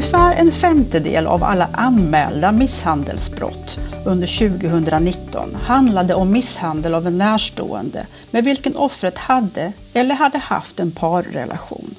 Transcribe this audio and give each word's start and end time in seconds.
Ungefär 0.00 0.36
en 0.36 0.52
femtedel 0.52 1.26
av 1.26 1.44
alla 1.44 1.68
anmälda 1.72 2.52
misshandelsbrott 2.52 3.78
under 4.06 4.38
2019 4.60 5.54
handlade 5.54 6.14
om 6.14 6.32
misshandel 6.32 6.94
av 6.94 7.06
en 7.06 7.18
närstående 7.18 8.06
med 8.30 8.44
vilken 8.44 8.76
offret 8.76 9.18
hade 9.18 9.72
eller 9.92 10.14
hade 10.14 10.38
haft 10.38 10.80
en 10.80 10.90
parrelation. 10.90 11.94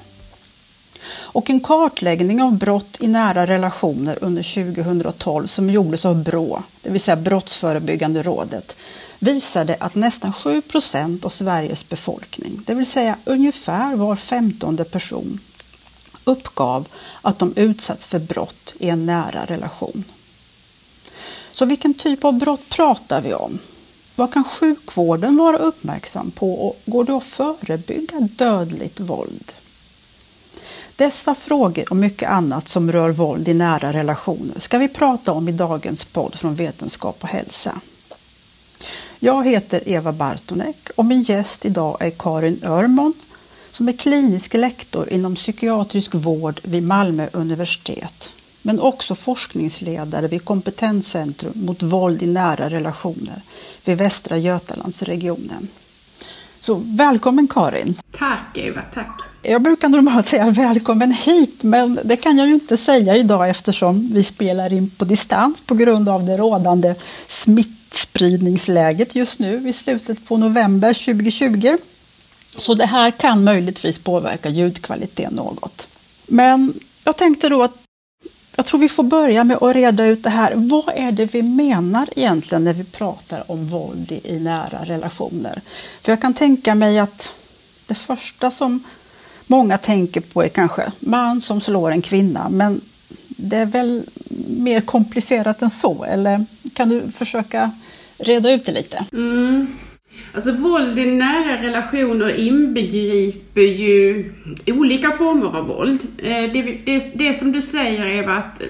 Och 1.12 1.50
en 1.50 1.60
kartläggning 1.60 2.42
av 2.42 2.58
brott 2.58 2.96
i 3.00 3.08
nära 3.08 3.46
relationer 3.46 4.18
under 4.20 4.72
2012 4.72 5.46
som 5.46 5.70
gjordes 5.70 6.04
av 6.04 6.22
BRÅ, 6.22 6.62
det 6.82 6.90
vill 6.90 7.00
säga 7.00 7.16
Brottsförebyggande 7.16 8.22
rådet, 8.22 8.76
visade 9.18 9.76
att 9.80 9.94
nästan 9.94 10.32
7 10.32 10.62
procent 10.62 11.24
av 11.24 11.28
Sveriges 11.28 11.88
befolkning, 11.88 12.62
det 12.66 12.74
vill 12.74 12.86
säga 12.86 13.16
ungefär 13.24 13.96
var 13.96 14.16
femtonde 14.16 14.84
person, 14.84 15.40
uppgav 16.24 16.88
att 17.22 17.38
de 17.38 17.52
utsatts 17.56 18.06
för 18.06 18.18
brott 18.18 18.74
i 18.78 18.88
en 18.88 19.06
nära 19.06 19.44
relation. 19.44 20.04
Så 21.52 21.64
vilken 21.64 21.94
typ 21.94 22.24
av 22.24 22.32
brott 22.32 22.68
pratar 22.68 23.20
vi 23.22 23.34
om? 23.34 23.58
Vad 24.16 24.32
kan 24.32 24.44
sjukvården 24.44 25.36
vara 25.36 25.56
uppmärksam 25.56 26.30
på 26.30 26.68
och 26.68 26.80
går 26.86 27.04
det 27.04 27.16
att 27.16 27.24
förebygga 27.24 28.20
dödligt 28.20 29.00
våld? 29.00 29.52
Dessa 30.96 31.34
frågor 31.34 31.90
och 31.90 31.96
mycket 31.96 32.30
annat 32.30 32.68
som 32.68 32.92
rör 32.92 33.10
våld 33.10 33.48
i 33.48 33.54
nära 33.54 33.92
relationer 33.92 34.58
ska 34.58 34.78
vi 34.78 34.88
prata 34.88 35.32
om 35.32 35.48
i 35.48 35.52
dagens 35.52 36.04
podd 36.04 36.34
från 36.34 36.54
Vetenskap 36.54 37.16
och 37.20 37.28
hälsa. 37.28 37.80
Jag 39.18 39.48
heter 39.48 39.88
Eva 39.88 40.12
Bartonek 40.12 40.90
och 40.96 41.04
min 41.04 41.22
gäst 41.22 41.64
idag 41.64 41.96
är 42.00 42.10
Karin 42.10 42.64
Örmon 42.64 43.12
som 43.72 43.88
är 43.88 43.92
klinisk 43.92 44.54
lektor 44.54 45.08
inom 45.08 45.34
psykiatrisk 45.34 46.14
vård 46.14 46.60
vid 46.62 46.82
Malmö 46.82 47.28
universitet 47.32 48.32
men 48.62 48.80
också 48.80 49.14
forskningsledare 49.14 50.28
vid 50.28 50.44
Kompetenscentrum 50.44 51.52
mot 51.54 51.82
våld 51.82 52.22
i 52.22 52.26
nära 52.26 52.70
relationer 52.70 53.42
vid 53.84 53.98
Västra 53.98 54.38
Götalandsregionen. 54.38 55.68
Så 56.60 56.82
välkommen 56.84 57.48
Karin! 57.48 57.94
Tack 58.18 58.58
Eva, 58.58 58.82
tack! 58.94 59.22
Jag 59.42 59.62
brukar 59.62 59.88
normalt 59.88 60.26
säga 60.26 60.50
välkommen 60.50 61.12
hit, 61.12 61.62
men 61.62 61.98
det 62.04 62.16
kan 62.16 62.38
jag 62.38 62.48
ju 62.48 62.54
inte 62.54 62.76
säga 62.76 63.16
idag 63.16 63.50
eftersom 63.50 64.10
vi 64.12 64.22
spelar 64.22 64.72
in 64.72 64.90
på 64.90 65.04
distans 65.04 65.60
på 65.60 65.74
grund 65.74 66.08
av 66.08 66.24
det 66.24 66.36
rådande 66.36 66.94
smittspridningsläget 67.26 69.14
just 69.14 69.38
nu 69.38 69.68
i 69.68 69.72
slutet 69.72 70.28
på 70.28 70.36
november 70.36 70.94
2020. 70.94 71.76
Så 72.56 72.74
det 72.74 72.86
här 72.86 73.10
kan 73.10 73.44
möjligtvis 73.44 73.98
påverka 73.98 74.48
ljudkvaliteten 74.48 75.34
något. 75.34 75.88
Men 76.26 76.74
jag 77.04 77.16
tänkte 77.16 77.48
då 77.48 77.62
att 77.62 77.74
jag 78.56 78.66
tror 78.66 78.80
vi 78.80 78.88
får 78.88 79.02
börja 79.02 79.44
med 79.44 79.56
att 79.62 79.74
reda 79.74 80.06
ut 80.06 80.22
det 80.22 80.30
här. 80.30 80.52
Vad 80.54 80.88
är 80.96 81.12
det 81.12 81.34
vi 81.34 81.42
menar 81.42 82.08
egentligen 82.16 82.64
när 82.64 82.72
vi 82.72 82.84
pratar 82.84 83.50
om 83.50 83.68
våld 83.68 84.12
i 84.24 84.38
nära 84.38 84.84
relationer? 84.84 85.60
För 86.02 86.12
jag 86.12 86.20
kan 86.20 86.34
tänka 86.34 86.74
mig 86.74 86.98
att 86.98 87.34
det 87.86 87.94
första 87.94 88.50
som 88.50 88.84
många 89.46 89.78
tänker 89.78 90.20
på 90.20 90.42
är 90.42 90.48
kanske 90.48 90.92
man 90.98 91.40
som 91.40 91.60
slår 91.60 91.92
en 91.92 92.02
kvinna, 92.02 92.48
men 92.48 92.80
det 93.28 93.56
är 93.56 93.66
väl 93.66 94.02
mer 94.48 94.80
komplicerat 94.80 95.62
än 95.62 95.70
så, 95.70 96.04
eller 96.04 96.44
kan 96.74 96.88
du 96.88 97.10
försöka 97.10 97.70
reda 98.18 98.50
ut 98.50 98.66
det 98.66 98.72
lite? 98.72 99.04
Mm. 99.12 99.76
Alltså 100.34 100.52
våld 100.52 100.98
i 100.98 101.06
nära 101.06 101.62
relationer 101.62 102.34
inbegriper 102.34 103.60
ju 103.60 104.32
olika 104.66 105.10
former 105.10 105.58
av 105.58 105.66
våld. 105.66 106.00
Eh, 106.18 106.52
det, 106.52 106.78
det, 106.84 107.12
det 107.14 107.32
som 107.34 107.52
du 107.52 107.62
säger 107.62 108.06
Eva, 108.06 108.32
att 108.32 108.62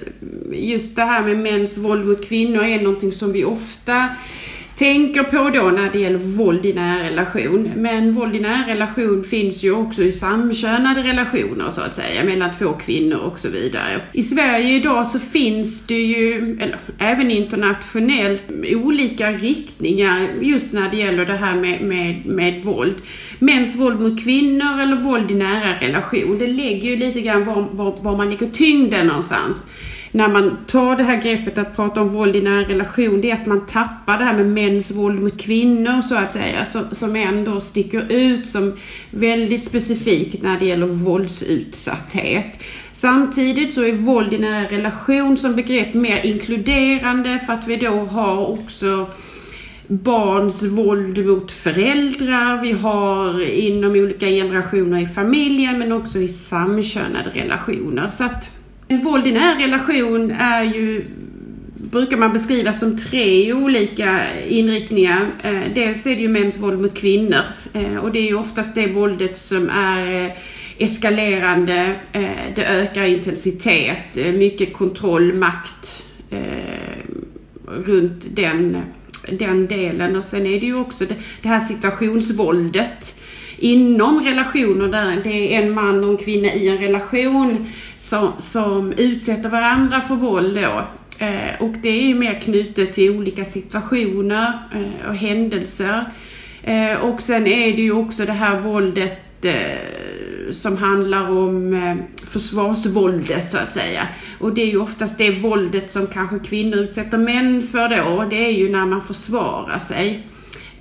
just 0.51 0.95
det 0.95 1.03
här 1.03 1.23
med 1.23 1.37
mäns 1.37 1.77
våld 1.77 2.05
mot 2.05 2.25
kvinnor 2.25 2.63
är 2.63 2.81
någonting 2.81 3.11
som 3.11 3.31
vi 3.31 3.45
ofta 3.45 4.09
tänker 4.83 5.23
på 5.23 5.49
då 5.49 5.63
när 5.63 5.91
det 5.91 5.99
gäller 5.99 6.17
våld 6.17 6.65
i 6.65 6.73
nära 6.73 7.03
relation. 7.03 7.71
Men 7.75 8.15
våld 8.15 8.35
i 8.35 8.39
nära 8.39 8.67
relation 8.67 9.23
finns 9.23 9.63
ju 9.63 9.71
också 9.71 10.03
i 10.03 10.11
samkönade 10.11 11.01
relationer 11.01 11.69
så 11.69 11.81
att 11.81 11.95
säga, 11.95 12.23
mellan 12.23 12.49
två 12.59 12.73
kvinnor 12.73 13.17
och 13.17 13.39
så 13.39 13.49
vidare. 13.49 14.01
I 14.13 14.23
Sverige 14.23 14.75
idag 14.75 15.07
så 15.07 15.19
finns 15.19 15.87
det 15.87 16.01
ju, 16.01 16.57
eller 16.61 16.77
även 16.97 17.31
internationellt, 17.31 18.43
olika 18.83 19.31
riktningar 19.31 20.29
just 20.41 20.73
när 20.73 20.89
det 20.89 20.97
gäller 20.97 21.25
det 21.25 21.37
här 21.37 21.55
med, 21.55 21.81
med, 21.81 22.25
med 22.25 22.63
våld. 22.63 22.95
Mäns 23.39 23.75
våld 23.75 23.99
mot 23.99 24.23
kvinnor 24.23 24.79
eller 24.79 24.95
våld 24.95 25.31
i 25.31 25.35
nära 25.35 25.79
relation, 25.81 26.37
det 26.39 26.47
lägger 26.47 26.89
ju 26.89 26.95
lite 26.95 27.21
grann 27.21 27.45
var, 27.45 27.67
var, 27.71 27.95
var 28.01 28.17
man 28.17 28.29
lägger 28.29 28.49
tyngden 28.49 29.07
någonstans 29.07 29.65
när 30.15 30.27
man 30.27 30.57
tar 30.67 30.95
det 30.95 31.03
här 31.03 31.21
greppet 31.21 31.57
att 31.57 31.75
prata 31.75 32.01
om 32.01 32.09
våld 32.09 32.35
i 32.35 32.41
nära 32.41 32.69
relation, 32.69 33.21
det 33.21 33.31
är 33.31 33.35
att 33.35 33.45
man 33.45 33.65
tappar 33.65 34.17
det 34.17 34.23
här 34.23 34.33
med 34.33 34.45
mäns 34.45 34.91
våld 34.91 35.21
mot 35.21 35.41
kvinnor 35.41 36.01
så 36.01 36.15
att 36.15 36.33
säga, 36.33 36.65
som, 36.65 36.83
som 36.91 37.15
ändå 37.15 37.59
sticker 37.59 38.11
ut 38.11 38.47
som 38.47 38.77
väldigt 39.11 39.63
specifikt 39.63 40.43
när 40.43 40.59
det 40.59 40.65
gäller 40.65 40.85
våldsutsatthet. 40.85 42.59
Samtidigt 42.91 43.73
så 43.73 43.83
är 43.83 43.93
våld 43.93 44.33
i 44.33 44.37
nära 44.37 44.67
relation 44.69 45.37
som 45.37 45.55
begrepp 45.55 45.93
mer 45.93 46.25
inkluderande 46.25 47.39
för 47.45 47.53
att 47.53 47.67
vi 47.67 47.75
då 47.75 48.05
har 48.05 48.47
också 48.47 49.07
barns 49.87 50.63
våld 50.63 51.25
mot 51.25 51.51
föräldrar, 51.51 52.61
vi 52.61 52.71
har 52.71 53.41
inom 53.41 53.91
olika 53.91 54.27
generationer 54.27 55.01
i 55.01 55.05
familjen 55.05 55.79
men 55.79 55.91
också 55.91 56.19
i 56.19 56.27
samkönade 56.27 57.29
relationer. 57.33 58.09
Så 58.09 58.23
att 58.23 58.52
Våld 58.97 59.27
i 59.27 59.31
nära 59.31 59.59
relation 59.59 60.31
är 60.31 60.63
ju 60.63 61.05
brukar 61.93 62.17
man 62.17 62.33
beskriva 62.33 62.73
som 62.73 62.97
tre 62.97 63.53
olika 63.53 64.21
inriktningar. 64.47 65.21
Eh, 65.43 65.61
dels 65.75 66.05
är 66.05 66.15
det 66.15 66.21
ju 66.21 66.27
mäns 66.27 66.59
våld 66.59 66.81
mot 66.81 66.93
kvinnor 66.93 67.41
eh, 67.73 67.97
och 67.97 68.11
det 68.11 68.19
är 68.19 68.27
ju 68.27 68.35
oftast 68.35 68.75
det 68.75 68.87
våldet 68.87 69.37
som 69.37 69.69
är 69.69 70.25
eh, 70.25 70.31
eskalerande, 70.77 71.95
det 72.55 72.65
ökar 72.65 73.03
intensitet, 73.03 74.15
mycket 74.15 74.73
kontroll, 74.73 75.33
makt 75.33 76.03
runt 77.67 78.35
den, 78.35 78.77
den 79.29 79.67
delen. 79.67 80.15
Och 80.15 80.25
sen 80.25 80.45
är 80.45 80.59
det 80.59 80.65
ju 80.65 80.75
också 80.75 81.05
det 81.41 81.49
här 81.49 81.59
situationsvåldet 81.59 83.15
inom 83.63 84.19
relationer 84.19 84.87
där 84.87 85.21
det 85.23 85.55
är 85.55 85.61
en 85.61 85.71
man 85.73 86.03
och 86.03 86.09
en 86.09 86.17
kvinna 86.17 86.53
i 86.53 86.69
en 86.69 86.77
relation 86.77 87.67
som, 87.97 88.31
som 88.39 88.93
utsätter 88.93 89.49
varandra 89.49 90.01
för 90.01 90.15
våld 90.15 90.55
då. 90.55 90.81
Eh, 91.25 91.61
och 91.61 91.73
det 91.81 91.89
är 91.89 92.07
ju 92.07 92.15
mer 92.15 92.39
knutet 92.39 92.93
till 92.93 93.11
olika 93.11 93.45
situationer 93.45 94.53
eh, 94.73 95.09
och 95.09 95.15
händelser. 95.15 96.05
Eh, 96.63 96.95
och 96.95 97.21
sen 97.21 97.47
är 97.47 97.75
det 97.75 97.81
ju 97.81 97.91
också 97.91 98.25
det 98.25 98.31
här 98.31 98.59
våldet 98.59 99.45
eh, 99.45 100.51
som 100.51 100.77
handlar 100.77 101.29
om 101.29 101.73
eh, 101.73 101.95
försvarsvåldet 102.29 103.51
så 103.51 103.57
att 103.57 103.73
säga. 103.73 104.07
Och 104.39 104.53
det 104.53 104.61
är 104.61 104.67
ju 104.67 104.81
oftast 104.81 105.17
det 105.17 105.31
våldet 105.31 105.91
som 105.91 106.07
kanske 106.07 106.39
kvinnor 106.39 106.77
utsätter 106.77 107.17
män 107.17 107.67
för 107.71 107.89
då. 107.89 108.25
Det 108.29 108.45
är 108.45 108.51
ju 108.51 108.69
när 108.69 108.85
man 108.85 109.01
försvarar 109.01 109.77
sig 109.77 110.27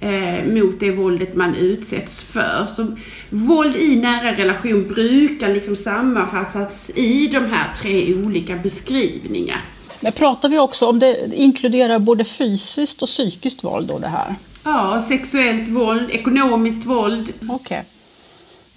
eh, 0.02 0.44
mot 0.44 0.80
det 0.80 0.90
våldet 0.90 1.34
man 1.34 1.54
utsätts 1.54 2.22
för. 2.22 2.66
Så 2.76 2.86
våld 3.30 3.76
i 3.76 3.96
nära 3.96 4.36
relation 4.36 4.88
brukar 4.88 5.48
liksom 5.48 5.76
sammanfattas 5.76 6.90
i 6.94 7.28
de 7.28 7.38
här 7.38 7.74
tre 7.82 8.14
olika 8.14 8.56
beskrivningar. 8.56 9.60
Men 10.00 10.12
pratar 10.12 10.48
vi 10.48 10.58
också 10.58 10.86
om 10.86 10.98
det 10.98 11.34
inkluderar 11.34 11.98
både 11.98 12.24
fysiskt 12.24 13.02
och 13.02 13.08
psykiskt 13.08 13.64
våld 13.64 13.88
då 13.88 13.98
det 13.98 14.08
här? 14.08 14.34
Ja, 14.64 15.04
sexuellt 15.08 15.68
våld, 15.68 16.10
ekonomiskt 16.10 16.86
våld. 16.86 17.32
Okej. 17.48 17.54
Okay. 17.54 17.82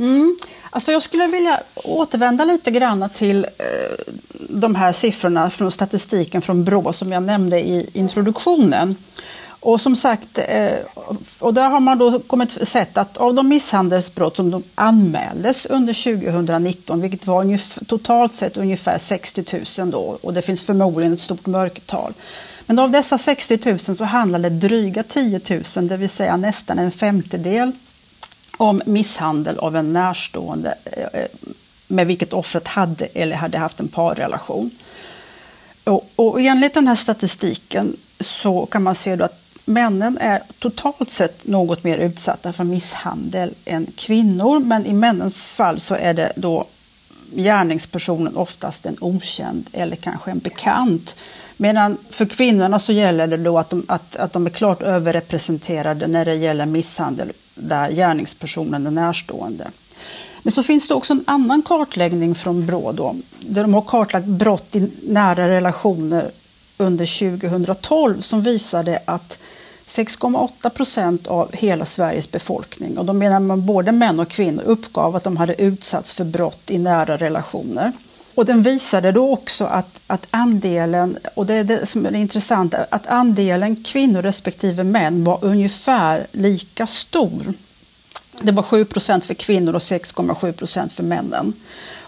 Mm. 0.07 0.38
Alltså 0.69 0.91
jag 0.91 1.01
skulle 1.01 1.27
vilja 1.27 1.59
återvända 1.75 2.45
lite 2.45 2.71
grann 2.71 3.09
till 3.15 3.45
eh, 3.45 4.13
de 4.50 4.75
här 4.75 4.91
siffrorna 4.91 5.50
från 5.50 5.71
statistiken 5.71 6.41
från 6.41 6.63
Brå 6.63 6.94
som 6.94 7.11
jag 7.11 7.23
nämnde 7.23 7.59
i 7.59 7.89
introduktionen. 7.94 8.95
Och 9.65 9.81
som 9.81 9.95
sagt, 9.95 10.38
eh, 10.38 10.77
och 11.39 11.53
där 11.53 11.69
har 11.69 11.79
man 11.79 11.97
då 11.97 12.19
kommit 12.19 12.67
sett 12.67 12.97
att 12.97 13.17
av 13.17 13.33
de 13.33 13.47
misshandelsbrott 13.47 14.35
som 14.35 14.63
anmäldes 14.75 15.65
under 15.65 15.94
2019, 15.94 17.01
vilket 17.01 17.27
var 17.27 17.41
ungefär, 17.41 17.85
totalt 17.85 18.35
sett 18.35 18.57
ungefär 18.57 18.97
60 18.97 19.63
000 19.79 19.91
då, 19.91 20.17
och 20.21 20.33
det 20.33 20.41
finns 20.41 20.63
förmodligen 20.63 21.13
ett 21.13 21.21
stort 21.21 21.45
mörkertal. 21.45 22.13
Men 22.65 22.79
av 22.79 22.91
dessa 22.91 23.17
60 23.17 23.59
000 23.65 23.79
så 23.79 24.03
handlade 24.03 24.50
dryga 24.50 25.03
10 25.03 25.41
000, 25.75 25.88
det 25.88 25.97
vill 25.97 26.09
säga 26.09 26.38
nästan 26.38 26.79
en 26.79 26.91
femtedel, 26.91 27.71
om 28.57 28.81
misshandel 28.85 29.57
av 29.57 29.75
en 29.75 29.94
närstående 29.94 30.75
eh, 30.83 31.21
eh, 31.21 31.27
med 31.88 32.07
vilket 32.07 32.33
offret 32.33 32.67
hade 32.67 33.06
eller 33.06 33.35
hade 33.35 33.57
haft 33.57 33.79
en 33.79 33.88
parrelation. 33.88 34.71
Och, 35.83 36.09
och 36.15 36.41
enligt 36.41 36.73
den 36.73 36.88
här 36.88 36.95
statistiken 36.95 37.97
så 38.19 38.65
kan 38.65 38.83
man 38.83 38.95
se 38.95 39.23
att 39.23 39.41
männen 39.65 40.17
är 40.17 40.44
totalt 40.59 41.12
sett 41.12 41.47
något 41.47 41.83
mer 41.83 41.97
utsatta 41.97 42.53
för 42.53 42.63
misshandel 42.63 43.53
än 43.65 43.88
kvinnor. 43.95 44.59
Men 44.59 44.85
i 44.85 44.94
männens 44.94 45.51
fall 45.51 45.79
så 45.79 45.95
är 45.95 46.13
det 46.13 46.31
då 46.35 46.65
gärningspersonen 47.35 48.35
oftast 48.38 48.85
en 48.85 48.97
okänd 49.01 49.69
eller 49.73 49.95
kanske 49.95 50.31
en 50.31 50.39
bekant. 50.39 51.15
Medan 51.57 51.97
för 52.09 52.25
kvinnorna 52.25 52.79
så 52.79 52.91
gäller 52.91 53.27
det 53.27 53.38
då 53.38 53.57
att 53.57 53.69
de, 53.69 53.85
att, 53.88 54.15
att 54.15 54.33
de 54.33 54.45
är 54.45 54.50
klart 54.50 54.81
överrepresenterade 54.81 56.07
när 56.07 56.25
det 56.25 56.35
gäller 56.35 56.65
misshandel 56.65 57.31
där 57.56 57.91
gärningspersonen 57.91 58.88
är 58.88 58.91
närstående. 58.91 59.71
Men 60.44 60.51
så 60.51 60.63
finns 60.63 60.88
det 60.88 60.94
också 60.94 61.13
en 61.13 61.23
annan 61.27 61.62
kartläggning 61.62 62.35
från 62.35 62.65
Brå 62.65 62.91
då, 62.91 63.15
där 63.39 63.62
de 63.62 63.73
har 63.73 63.81
kartlagt 63.81 64.25
brott 64.25 64.75
i 64.75 64.91
nära 65.03 65.47
relationer 65.47 66.31
under 66.77 67.39
2012 67.39 68.21
som 68.21 68.41
visade 68.41 69.00
att 69.06 69.39
6,8 69.87 70.69
procent 70.69 71.27
av 71.27 71.53
hela 71.53 71.85
Sveriges 71.85 72.31
befolkning, 72.31 72.97
och 72.97 73.05
då 73.05 73.13
menar 73.13 73.39
man 73.39 73.65
både 73.65 73.91
män 73.91 74.19
och 74.19 74.29
kvinnor, 74.29 74.63
uppgav 74.63 75.15
att 75.15 75.23
de 75.23 75.37
hade 75.37 75.61
utsatts 75.61 76.13
för 76.13 76.23
brott 76.23 76.71
i 76.71 76.77
nära 76.77 77.17
relationer. 77.17 77.91
Och 78.35 78.45
den 78.45 78.61
visade 78.61 79.11
då 79.11 79.33
också 79.33 79.65
att, 79.65 79.99
att 80.07 80.27
andelen, 80.31 81.17
och 81.33 81.45
det 81.45 81.53
är 81.53 81.63
det 81.63 81.85
som 81.85 82.05
är 82.05 82.15
intressant, 82.15 82.73
att 82.89 83.07
andelen 83.07 83.83
kvinnor 83.83 84.21
respektive 84.21 84.83
män 84.83 85.23
var 85.23 85.39
ungefär 85.41 86.27
lika 86.31 86.88
stor. 86.88 87.53
Det 88.41 88.51
var 88.51 88.63
7 88.63 88.85
procent 88.85 89.25
för 89.25 89.33
kvinnor 89.33 89.73
och 89.73 89.79
6,7 89.79 90.51
procent 90.51 90.93
för 90.93 91.03
männen. 91.03 91.53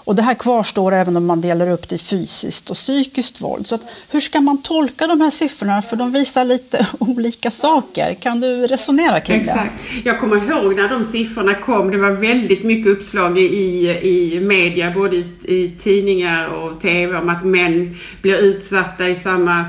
Och 0.08 0.16
det 0.16 0.22
här 0.22 0.34
kvarstår 0.34 0.94
även 0.94 1.18
om 1.18 1.26
man 1.26 1.42
delar 1.42 1.70
upp 1.70 1.90
det 1.90 1.96
i 1.96 2.00
fysiskt 2.00 2.70
och 2.70 2.76
psykiskt 2.76 3.42
våld. 3.42 3.68
Så 3.68 3.76
att, 3.76 3.82
hur 4.10 4.20
ska 4.20 4.42
man 4.42 4.62
tolka 4.62 5.08
de 5.08 5.22
här 5.22 5.30
siffrorna? 5.30 5.82
För 5.82 5.96
de 5.96 6.12
visar 6.12 6.46
lite 6.46 6.88
olika 7.00 7.52
saker. 7.52 8.14
Kan 8.14 8.40
du 8.40 8.68
resonera 8.68 9.20
kring 9.20 9.44
det? 9.44 9.52
Exakt. 9.52 9.84
Jag 10.06 10.20
kommer 10.20 10.36
ihåg 10.36 10.76
när 10.76 10.90
de 10.90 11.04
siffrorna 11.04 11.56
kom. 11.56 11.92
Det 11.92 11.98
var 11.98 12.12
väldigt 12.12 12.64
mycket 12.64 12.92
uppslag 12.92 13.40
i, 13.40 13.90
i 13.90 14.40
media, 14.40 14.92
både 14.92 15.16
i, 15.16 15.26
i 15.44 15.72
tidningar 15.80 16.48
och 16.48 16.82
TV, 16.82 17.18
om 17.18 17.30
att 17.30 17.46
män 17.46 17.98
blir 18.22 18.38
utsatta 18.38 19.08
i 19.08 19.16
samma 19.16 19.60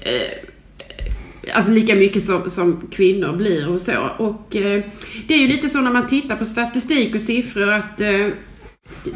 eh, 0.00 0.43
Alltså 1.52 1.72
lika 1.72 1.94
mycket 1.94 2.24
som, 2.24 2.50
som 2.50 2.88
kvinnor 2.90 3.36
blir 3.36 3.68
och 3.68 3.80
så. 3.80 4.08
Och 4.16 4.56
eh, 4.56 4.82
det 5.26 5.34
är 5.34 5.38
ju 5.38 5.48
lite 5.48 5.68
så 5.68 5.80
när 5.80 5.92
man 5.92 6.06
tittar 6.06 6.36
på 6.36 6.44
statistik 6.44 7.14
och 7.14 7.20
siffror 7.20 7.72
att 7.72 8.00
eh, 8.00 8.28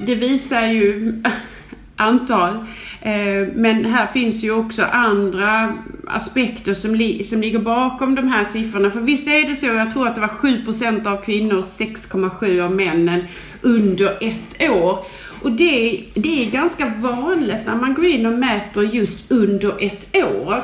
det 0.06 0.14
visar 0.14 0.66
ju 0.66 1.12
antal. 1.96 2.54
Eh, 3.00 3.48
men 3.54 3.84
här 3.84 4.06
finns 4.06 4.44
ju 4.44 4.50
också 4.50 4.82
andra 4.82 5.78
aspekter 6.06 6.74
som, 6.74 6.94
li 6.94 7.24
som 7.24 7.40
ligger 7.40 7.58
bakom 7.58 8.14
de 8.14 8.28
här 8.28 8.44
siffrorna. 8.44 8.90
För 8.90 9.00
visst 9.00 9.28
är 9.28 9.48
det 9.48 9.54
så, 9.54 9.66
jag 9.66 9.92
tror 9.92 10.08
att 10.08 10.14
det 10.14 10.20
var 10.20 10.28
7% 10.28 11.06
av 11.06 11.22
kvinnor, 11.22 11.56
och 11.56 11.64
6,7% 11.64 12.64
av 12.64 12.74
männen 12.74 13.24
under 13.62 14.18
ett 14.20 14.70
år. 14.70 15.04
Och 15.42 15.52
det, 15.52 16.04
det 16.14 16.46
är 16.46 16.50
ganska 16.50 16.92
vanligt 16.96 17.66
när 17.66 17.76
man 17.76 17.94
går 17.94 18.04
in 18.04 18.26
och 18.26 18.38
mäter 18.38 18.82
just 18.82 19.32
under 19.32 19.74
ett 19.78 20.16
år. 20.16 20.62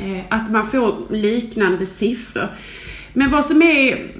Eh, 0.00 0.20
att 0.28 0.50
man 0.50 0.66
får 0.66 1.12
liknande 1.12 1.86
siffror. 1.86 2.48
Men 3.12 3.30
vad 3.30 3.44
som 3.44 3.62
är 3.62 4.10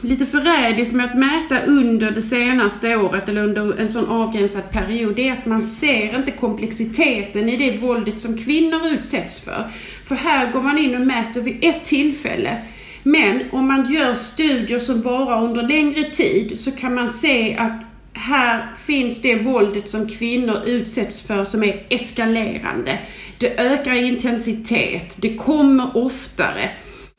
lite 0.00 0.26
förrädiskt 0.26 0.94
med 0.94 1.06
att 1.06 1.18
mäta 1.18 1.60
under 1.60 2.10
det 2.10 2.22
senaste 2.22 2.96
året 2.96 3.28
eller 3.28 3.42
under 3.42 3.78
en 3.78 3.88
sån 3.88 4.08
avgränsad 4.08 4.70
period, 4.70 5.16
det 5.16 5.28
är 5.28 5.32
att 5.32 5.46
man 5.46 5.64
ser 5.64 6.16
inte 6.16 6.30
komplexiteten 6.30 7.48
i 7.48 7.56
det 7.56 7.78
våldet 7.78 8.20
som 8.20 8.38
kvinnor 8.38 8.86
utsätts 8.86 9.40
för. 9.40 9.70
För 10.04 10.14
här 10.14 10.52
går 10.52 10.62
man 10.62 10.78
in 10.78 10.94
och 10.94 11.06
mäter 11.06 11.40
vid 11.40 11.64
ett 11.64 11.84
tillfälle. 11.84 12.62
Men 13.02 13.42
om 13.52 13.68
man 13.68 13.92
gör 13.92 14.14
studier 14.14 14.78
som 14.78 15.02
varar 15.02 15.44
under 15.44 15.62
längre 15.62 16.02
tid 16.02 16.60
så 16.60 16.70
kan 16.70 16.94
man 16.94 17.08
se 17.08 17.56
att 17.56 17.84
här 18.12 18.66
finns 18.86 19.22
det 19.22 19.36
våldet 19.36 19.88
som 19.88 20.08
kvinnor 20.08 20.56
utsätts 20.66 21.20
för 21.20 21.44
som 21.44 21.64
är 21.64 21.86
eskalerande. 21.88 22.98
Det 23.40 23.60
ökar 23.60 23.94
i 23.94 24.06
intensitet, 24.06 25.12
det 25.16 25.36
kommer 25.36 25.96
oftare. 25.96 26.70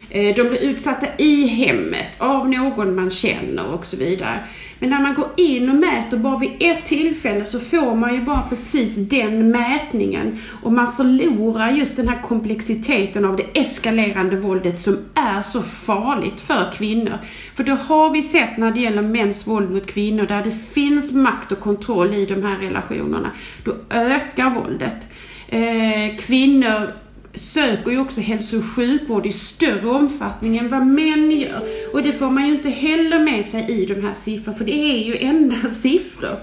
Eh, 0.09 0.35
de 0.35 0.43
blir 0.43 0.63
utsatta 0.63 1.07
i 1.17 1.45
hemmet 1.45 2.21
av 2.21 2.49
någon 2.49 2.95
man 2.95 3.11
känner 3.11 3.65
och 3.65 3.85
så 3.85 3.97
vidare. 3.97 4.43
Men 4.79 4.89
när 4.89 5.01
man 5.01 5.15
går 5.15 5.27
in 5.37 5.69
och 5.69 5.75
mäter 5.75 6.17
bara 6.17 6.37
vid 6.37 6.51
ett 6.59 6.85
tillfälle 6.85 7.45
så 7.45 7.59
får 7.59 7.95
man 7.95 8.13
ju 8.13 8.21
bara 8.21 8.41
precis 8.49 8.95
den 8.95 9.51
mätningen 9.51 10.39
och 10.63 10.73
man 10.73 10.93
förlorar 10.93 11.71
just 11.71 11.95
den 11.95 12.07
här 12.07 12.21
komplexiteten 12.21 13.25
av 13.25 13.37
det 13.37 13.59
eskalerande 13.59 14.35
våldet 14.35 14.79
som 14.79 14.97
är 15.15 15.41
så 15.41 15.61
farligt 15.61 16.39
för 16.39 16.71
kvinnor. 16.73 17.17
För 17.55 17.63
det 17.63 17.77
har 17.87 18.09
vi 18.09 18.21
sett 18.21 18.57
när 18.57 18.71
det 18.71 18.79
gäller 18.79 19.01
mäns 19.01 19.47
våld 19.47 19.71
mot 19.71 19.87
kvinnor 19.87 20.25
där 20.25 20.43
det 20.43 20.57
finns 20.73 21.11
makt 21.11 21.51
och 21.51 21.59
kontroll 21.59 22.13
i 22.13 22.25
de 22.25 22.43
här 22.43 22.57
relationerna. 22.57 23.31
Då 23.63 23.75
ökar 23.89 24.49
våldet. 24.49 25.07
Eh, 25.51 26.17
kvinnor 26.17 26.93
söker 27.33 27.91
ju 27.91 27.99
också 27.99 28.21
hälso 28.21 28.57
och 28.57 28.65
sjukvård 28.65 29.25
i 29.25 29.31
större 29.31 29.89
omfattning 29.89 30.57
än 30.57 30.69
vad 30.69 30.85
män 30.85 31.31
gör. 31.31 31.61
Och 31.93 32.03
det 32.03 32.11
får 32.13 32.29
man 32.29 32.47
ju 32.47 32.53
inte 32.53 32.69
heller 32.69 33.19
med 33.19 33.45
sig 33.45 33.65
i 33.69 33.85
de 33.85 34.03
här 34.03 34.13
siffrorna, 34.13 34.57
för 34.57 34.65
det 34.65 34.75
är 34.75 35.05
ju 35.05 35.17
endast 35.17 35.81
siffror. 35.81 36.39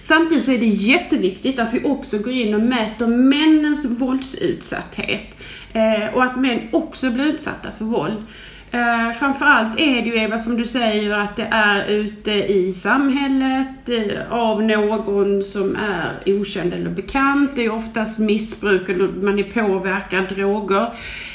Samtidigt 0.00 0.44
så 0.44 0.52
är 0.52 0.58
det 0.58 0.66
jätteviktigt 0.66 1.58
att 1.58 1.74
vi 1.74 1.84
också 1.84 2.18
går 2.18 2.32
in 2.32 2.54
och 2.54 2.60
mäter 2.60 3.06
männens 3.06 3.84
våldsutsatthet. 3.84 5.36
Eh, 5.72 6.14
och 6.14 6.24
att 6.24 6.40
män 6.40 6.68
också 6.72 7.10
blir 7.10 7.24
utsatta 7.24 7.72
för 7.78 7.84
våld. 7.84 8.22
Eh, 8.72 9.12
framförallt 9.18 9.80
är 9.80 10.02
det 10.02 10.08
ju 10.08 10.16
Eva 10.16 10.38
som 10.38 10.56
du 10.56 10.64
säger 10.64 11.10
att 11.10 11.36
det 11.36 11.48
är 11.50 11.86
ute 11.86 12.32
i 12.32 12.72
samhället 12.72 13.88
eh, 13.88 14.32
av 14.32 14.62
någon 14.62 15.42
som 15.42 15.76
är 15.76 16.38
okänd 16.40 16.72
eller 16.72 16.90
bekant. 16.90 17.50
Det 17.54 17.64
är 17.64 17.72
oftast 17.72 18.18
missbruk 18.18 18.88
eller 18.88 19.08
man 19.08 19.38
är 19.38 19.42
påverkad 19.42 20.28
droger. 20.28 20.82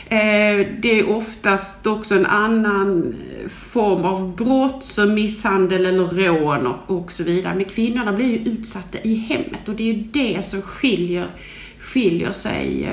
Eh, 0.10 0.68
det 0.80 1.00
är 1.00 1.10
oftast 1.10 1.88
också 1.88 2.16
en 2.16 2.26
annan 2.26 3.16
form 3.50 4.06
av 4.06 4.36
brott 4.36 4.84
som 4.84 5.14
misshandel 5.14 5.86
eller 5.86 6.06
rån 6.06 6.68
och, 6.68 6.98
och 6.98 7.12
så 7.12 7.24
vidare. 7.24 7.56
Men 7.56 7.66
kvinnorna 7.66 8.14
blir 8.14 8.28
ju 8.28 8.52
utsatta 8.52 8.98
i 9.04 9.16
hemmet 9.16 9.68
och 9.68 9.76
det 9.76 9.84
är 9.84 9.94
ju 9.94 10.04
det 10.04 10.46
som 10.46 10.62
skiljer, 10.62 11.28
skiljer 11.86 12.32
sig 12.32 12.90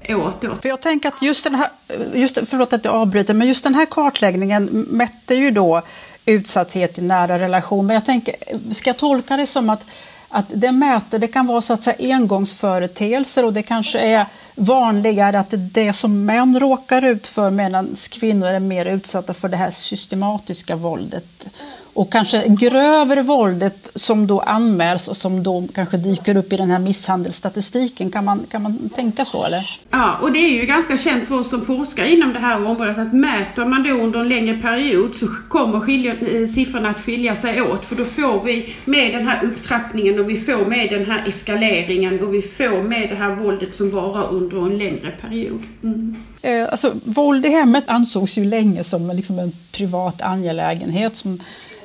eh, 0.00 0.18
åt 0.18 0.40
Då. 0.40 0.56
För 0.56 0.68
jag 0.68 0.80
tänker 0.80 1.08
att 1.08 1.22
just 1.22 1.44
den 1.44 1.54
här, 1.54 1.68
just, 2.14 2.38
förlåt 2.46 2.72
att 2.72 2.84
jag 2.84 2.94
avbryter, 2.94 3.34
men 3.34 3.48
just 3.48 3.64
den 3.64 3.74
här 3.74 3.86
kartläggningen 3.86 4.64
mätte 4.90 5.34
ju 5.34 5.50
då 5.50 5.82
utsatthet 6.26 6.98
i 6.98 7.02
nära 7.02 7.38
relation. 7.38 7.86
Men 7.86 7.94
jag 7.94 8.04
tänker, 8.04 8.34
ska 8.74 8.90
jag 8.90 8.96
tolka 8.96 9.36
det 9.36 9.46
som 9.46 9.70
att, 9.70 9.86
att 10.28 10.46
det 10.48 10.72
mäter, 10.72 11.18
det 11.18 11.28
kan 11.28 11.46
vara 11.46 11.60
så 11.60 11.72
att 11.72 11.82
säga 11.82 12.14
engångsföreteelser 12.14 13.44
och 13.44 13.52
det 13.52 13.62
kanske 13.62 13.98
är 13.98 14.26
vanligare 14.54 15.38
att 15.38 15.54
det 15.56 15.92
som 15.92 16.24
män 16.24 16.60
råkar 16.60 17.04
ut 17.04 17.26
för 17.26 17.50
medan 17.50 17.96
kvinnor 18.10 18.48
är 18.48 18.60
mer 18.60 18.86
utsatta 18.86 19.34
för 19.34 19.48
det 19.48 19.56
här 19.56 19.70
systematiska 19.70 20.76
våldet 20.76 21.46
och 21.94 22.12
kanske 22.12 22.48
grövre 22.48 23.22
våldet 23.22 23.90
som 23.94 24.26
då 24.26 24.40
anmäls 24.40 25.08
och 25.08 25.16
som 25.16 25.42
då 25.42 25.64
kanske 25.74 25.96
dyker 25.96 26.36
upp 26.36 26.52
i 26.52 26.56
den 26.56 26.70
här 26.70 26.78
misshandelsstatistiken. 26.78 28.10
Kan 28.10 28.24
man, 28.24 28.40
kan 28.50 28.62
man 28.62 28.88
tänka 28.94 29.24
så 29.24 29.44
eller? 29.44 29.80
Ja, 29.90 30.18
och 30.22 30.32
det 30.32 30.38
är 30.38 30.48
ju 30.48 30.66
ganska 30.66 30.98
känt 30.98 31.28
för 31.28 31.40
oss 31.40 31.50
som 31.50 31.60
forskar 31.60 32.04
inom 32.04 32.32
det 32.32 32.38
här 32.38 32.66
området 32.66 32.98
att 32.98 33.12
mäter 33.12 33.64
man 33.64 33.82
då 33.82 33.90
under 33.90 34.20
en 34.20 34.28
längre 34.28 34.58
period 34.58 35.14
så 35.14 35.26
kommer 35.48 35.80
skilja, 35.80 36.12
eh, 36.12 36.46
siffrorna 36.48 36.88
att 36.88 37.00
skilja 37.00 37.36
sig 37.36 37.62
åt 37.62 37.84
för 37.84 37.96
då 37.96 38.04
får 38.04 38.44
vi 38.44 38.74
med 38.84 39.14
den 39.14 39.28
här 39.28 39.44
upptrappningen 39.44 40.20
och 40.20 40.30
vi 40.30 40.36
får 40.36 40.64
med 40.64 40.90
den 40.90 41.06
här 41.06 41.28
eskaleringen 41.28 42.20
och 42.20 42.34
vi 42.34 42.42
får 42.42 42.82
med 42.82 43.08
det 43.08 43.16
här 43.16 43.34
våldet 43.34 43.74
som 43.74 43.90
varar 43.90 44.32
under 44.32 44.56
en 44.56 44.78
längre 44.78 45.10
period. 45.20 45.62
Mm. 45.82 46.16
Eh, 46.42 46.68
alltså, 46.70 46.92
våld 47.04 47.46
i 47.46 47.48
hemmet 47.48 47.84
ansågs 47.86 48.38
ju 48.38 48.44
länge 48.44 48.84
som 48.84 49.10
liksom 49.10 49.38
en 49.38 49.52
privat 49.72 50.22
angelägenhet 50.22 51.16
som 51.16 51.40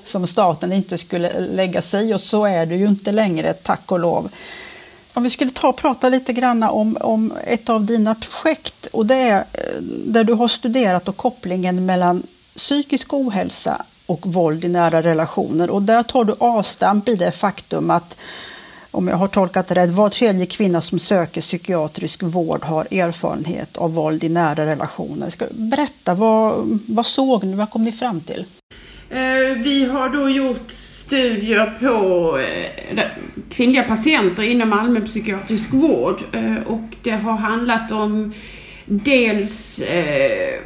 som 0.07 0.27
staten 0.27 0.73
inte 0.73 0.97
skulle 0.97 1.39
lägga 1.39 1.81
sig 1.81 2.13
och 2.13 2.21
så 2.21 2.45
är 2.45 2.65
det 2.65 2.75
ju 2.75 2.85
inte 2.85 3.11
längre, 3.11 3.53
tack 3.53 3.91
och 3.91 3.99
lov. 3.99 4.29
Om 5.13 5.23
vi 5.23 5.29
skulle 5.29 5.51
ta 5.51 5.67
och 5.67 5.77
prata 5.77 6.09
lite 6.09 6.33
grann 6.33 6.63
om, 6.63 6.97
om 7.01 7.33
ett 7.45 7.69
av 7.69 7.85
dina 7.85 8.15
projekt 8.15 8.85
och 8.93 9.05
det 9.05 9.15
är 9.15 9.37
eh, 9.37 9.81
där 10.05 10.23
du 10.23 10.33
har 10.33 10.47
studerat 10.47 11.07
och 11.07 11.17
kopplingen 11.17 11.85
mellan 11.85 12.23
psykisk 12.55 13.13
ohälsa 13.13 13.85
och 14.05 14.27
våld 14.27 14.65
i 14.65 14.67
nära 14.67 15.01
relationer 15.01 15.69
och 15.69 15.81
där 15.81 16.03
tar 16.03 16.23
du 16.23 16.35
avstamp 16.39 17.09
i 17.09 17.15
det 17.15 17.31
faktum 17.31 17.89
att 17.89 18.17
om 18.91 19.07
jag 19.07 19.17
har 19.17 19.27
tolkat 19.27 19.67
det 19.67 19.75
rätt, 19.75 19.89
var 19.89 20.09
tredje 20.09 20.45
kvinna 20.45 20.81
som 20.81 20.99
söker 20.99 21.41
psykiatrisk 21.41 22.23
vård 22.23 22.63
har 22.63 22.87
erfarenhet 22.93 23.77
av 23.77 23.93
våld 23.93 24.23
i 24.23 24.29
nära 24.29 24.65
relationer. 24.65 25.29
Ska 25.29 25.45
berätta, 25.51 26.13
vad, 26.13 26.79
vad 26.87 27.05
såg 27.05 27.43
ni, 27.43 27.55
vad 27.55 27.69
kom 27.69 27.83
ni 27.83 27.91
fram 27.91 28.21
till? 28.21 28.45
Eh, 29.09 29.57
vi 29.57 29.85
har 29.85 30.09
då 30.09 30.29
gjort 30.29 30.71
studier 30.71 31.73
på 31.79 32.37
eh, 32.39 33.05
kvinnliga 33.49 33.83
patienter 33.83 34.43
inom 34.43 34.73
allmänpsykiatrisk 34.73 35.73
vård 35.73 36.21
eh, 36.31 36.57
och 36.65 36.95
det 37.03 37.11
har 37.11 37.37
handlat 37.37 37.91
om 37.91 38.33
dels 38.85 39.79
eh, 39.79 40.59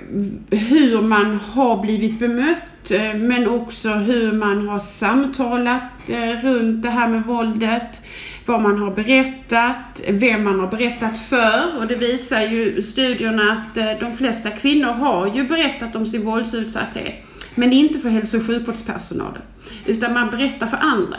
hur 0.49 1.01
man 1.01 1.39
har 1.53 1.81
blivit 1.81 2.19
bemött 2.19 2.91
eh, 2.91 3.13
men 3.13 3.47
också 3.47 3.89
hur 3.89 4.31
man 4.31 4.67
har 4.67 4.79
samtalat 4.79 5.83
eh, 6.07 6.45
runt 6.45 6.83
det 6.83 6.89
här 6.89 7.07
med 7.07 7.23
våldet 7.23 7.99
vad 8.45 8.61
man 8.61 8.77
har 8.77 8.91
berättat, 8.91 10.01
vem 10.07 10.43
man 10.43 10.59
har 10.59 10.67
berättat 10.67 11.19
för 11.19 11.77
och 11.79 11.87
det 11.87 11.95
visar 11.95 12.41
ju 12.41 12.81
studierna 12.81 13.51
att 13.51 13.77
eh, 13.77 13.91
de 13.99 14.13
flesta 14.13 14.49
kvinnor 14.49 14.91
har 14.91 15.35
ju 15.35 15.43
berättat 15.43 15.95
om 15.95 16.05
sin 16.05 16.25
våldsutsatthet. 16.25 17.25
Men 17.55 17.73
inte 17.73 17.99
för 17.99 18.09
hälso 18.09 18.37
och 18.37 18.45
sjukvårdspersonalen, 18.45 19.41
utan 19.85 20.13
man 20.13 20.29
berättar 20.29 20.67
för 20.67 20.77
andra. 20.77 21.17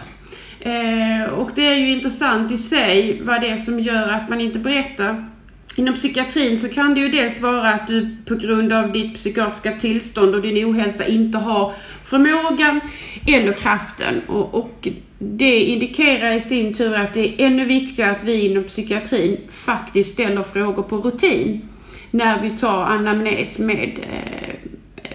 Eh, 0.60 1.32
och 1.32 1.50
det 1.54 1.66
är 1.66 1.74
ju 1.74 1.90
intressant 1.90 2.52
i 2.52 2.56
sig 2.56 3.20
vad 3.22 3.40
det 3.40 3.48
är 3.48 3.56
som 3.56 3.80
gör 3.80 4.08
att 4.08 4.28
man 4.28 4.40
inte 4.40 4.58
berättar. 4.58 5.28
Inom 5.76 5.94
psykiatrin 5.94 6.58
så 6.58 6.68
kan 6.68 6.94
det 6.94 7.00
ju 7.00 7.08
dels 7.08 7.40
vara 7.40 7.70
att 7.70 7.86
du 7.86 8.16
på 8.24 8.34
grund 8.34 8.72
av 8.72 8.92
ditt 8.92 9.14
psykiatriska 9.14 9.72
tillstånd 9.72 10.34
och 10.34 10.42
din 10.42 10.70
ohälsa 10.70 11.06
inte 11.06 11.38
har 11.38 11.72
förmågan 12.04 12.80
eller 13.26 13.52
kraften. 13.52 14.20
Och, 14.26 14.54
och 14.54 14.88
det 15.18 15.60
indikerar 15.60 16.32
i 16.32 16.40
sin 16.40 16.74
tur 16.74 16.94
att 16.94 17.14
det 17.14 17.28
är 17.28 17.46
ännu 17.46 17.64
viktigare 17.64 18.10
att 18.10 18.24
vi 18.24 18.50
inom 18.50 18.64
psykiatrin 18.64 19.36
faktiskt 19.50 20.12
ställer 20.12 20.42
frågor 20.42 20.82
på 20.82 20.96
rutin 20.96 21.68
när 22.10 22.42
vi 22.42 22.50
tar 22.50 22.84
anamnes 22.84 23.58
med 23.58 23.98
eh, 24.10 24.54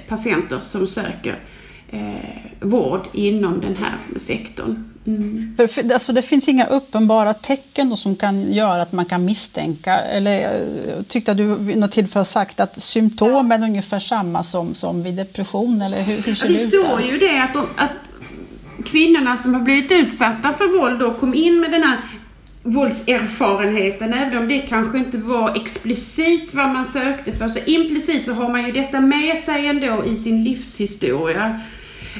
patienter 0.08 0.60
som 0.60 0.88
söker 0.88 1.40
eh, 1.90 2.68
vård 2.68 3.02
inom 3.14 3.62
den 3.62 3.76
här 3.76 3.98
sektorn. 4.18 4.94
Mm. 5.08 5.58
Alltså 5.94 6.14
det 6.14 6.22
finns 6.22 6.48
inga 6.48 6.66
uppenbara 6.66 7.34
tecken 7.34 7.98
som 7.98 8.16
kan 8.16 8.54
göra 8.54 8.82
att 8.82 8.92
man 8.92 9.06
kan 9.06 9.26
misstänka, 9.26 10.00
eller 10.00 10.32
jag 10.32 10.54
eh, 10.54 11.04
tyckte 11.08 11.32
att 11.32 11.38
du 11.38 11.56
vid 11.56 11.78
något 11.78 11.92
tillfälle 11.92 12.26
sagt 12.26 12.60
att 12.60 12.82
symptomen 12.82 13.64
är 13.64 13.68
ungefär 13.68 14.00
samma 14.00 14.44
som, 14.44 14.76
som 14.76 15.04
vid 15.04 15.16
depression, 15.16 15.82
eller 15.82 16.02
hur, 16.02 16.16
hur 16.24 16.36
ser 16.36 16.48
ja, 16.48 16.54
det 16.54 16.64
ut? 16.64 16.74
Vi 16.74 16.78
såg 16.78 17.02
ju 17.02 17.18
det 17.18 17.44
att, 17.44 17.54
de, 17.54 17.66
att 17.78 17.92
kvinnorna 18.86 19.38
som 19.38 19.54
har 19.54 19.62
blivit 19.62 19.92
utsatta 19.92 20.54
för 20.54 20.80
våld 20.80 21.00
då 21.00 21.14
kom 21.14 21.34
in 21.34 21.60
med 21.60 21.72
den 21.72 21.84
här 21.84 21.98
våldserfarenheten, 22.68 24.14
även 24.14 24.38
om 24.38 24.48
det 24.48 24.60
kanske 24.60 24.98
inte 24.98 25.18
var 25.18 25.56
explicit 25.56 26.54
vad 26.54 26.70
man 26.70 26.86
sökte 26.86 27.32
för, 27.32 27.48
så 27.48 27.60
implicit 27.66 28.24
så 28.24 28.34
har 28.34 28.50
man 28.50 28.66
ju 28.66 28.72
detta 28.72 29.02
med 29.02 29.38
sig 29.38 29.68
ändå 29.68 30.06
i 30.06 30.16
sin 30.16 30.44
livshistoria. 30.44 31.62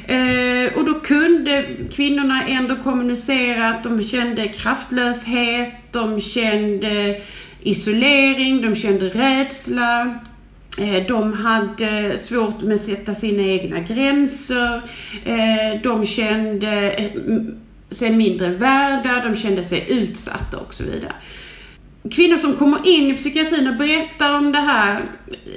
Eh, 0.06 0.78
och 0.78 0.84
då 0.84 1.00
kunde 1.00 1.64
kvinnorna 1.92 2.42
ändå 2.48 2.76
kommunicera 2.76 3.68
att 3.68 3.84
de 3.84 4.02
kände 4.02 4.48
kraftlöshet, 4.48 5.72
de 5.90 6.20
kände 6.20 7.20
isolering, 7.62 8.62
de 8.62 8.74
kände 8.74 9.08
rädsla. 9.08 10.18
Eh, 10.78 11.06
de 11.08 11.32
hade 11.32 12.18
svårt 12.18 12.62
med 12.62 12.74
att 12.74 12.80
sätta 12.80 13.14
sina 13.14 13.42
egna 13.42 13.80
gränser. 13.80 14.82
Eh, 15.24 15.82
de 15.82 16.06
kände 16.06 16.90
eh, 16.90 17.10
sig 17.90 18.16
mindre 18.16 18.48
värda, 18.48 19.22
de 19.24 19.36
kände 19.36 19.64
sig 19.64 19.86
utsatta 19.88 20.56
och 20.56 20.74
så 20.74 20.84
vidare. 20.84 21.12
Kvinnor 22.10 22.36
som 22.36 22.56
kommer 22.56 22.88
in 22.88 23.14
i 23.14 23.16
psykiatrin 23.16 23.68
och 23.68 23.76
berättar 23.76 24.34
om 24.34 24.52
det 24.52 24.60
här, 24.60 25.04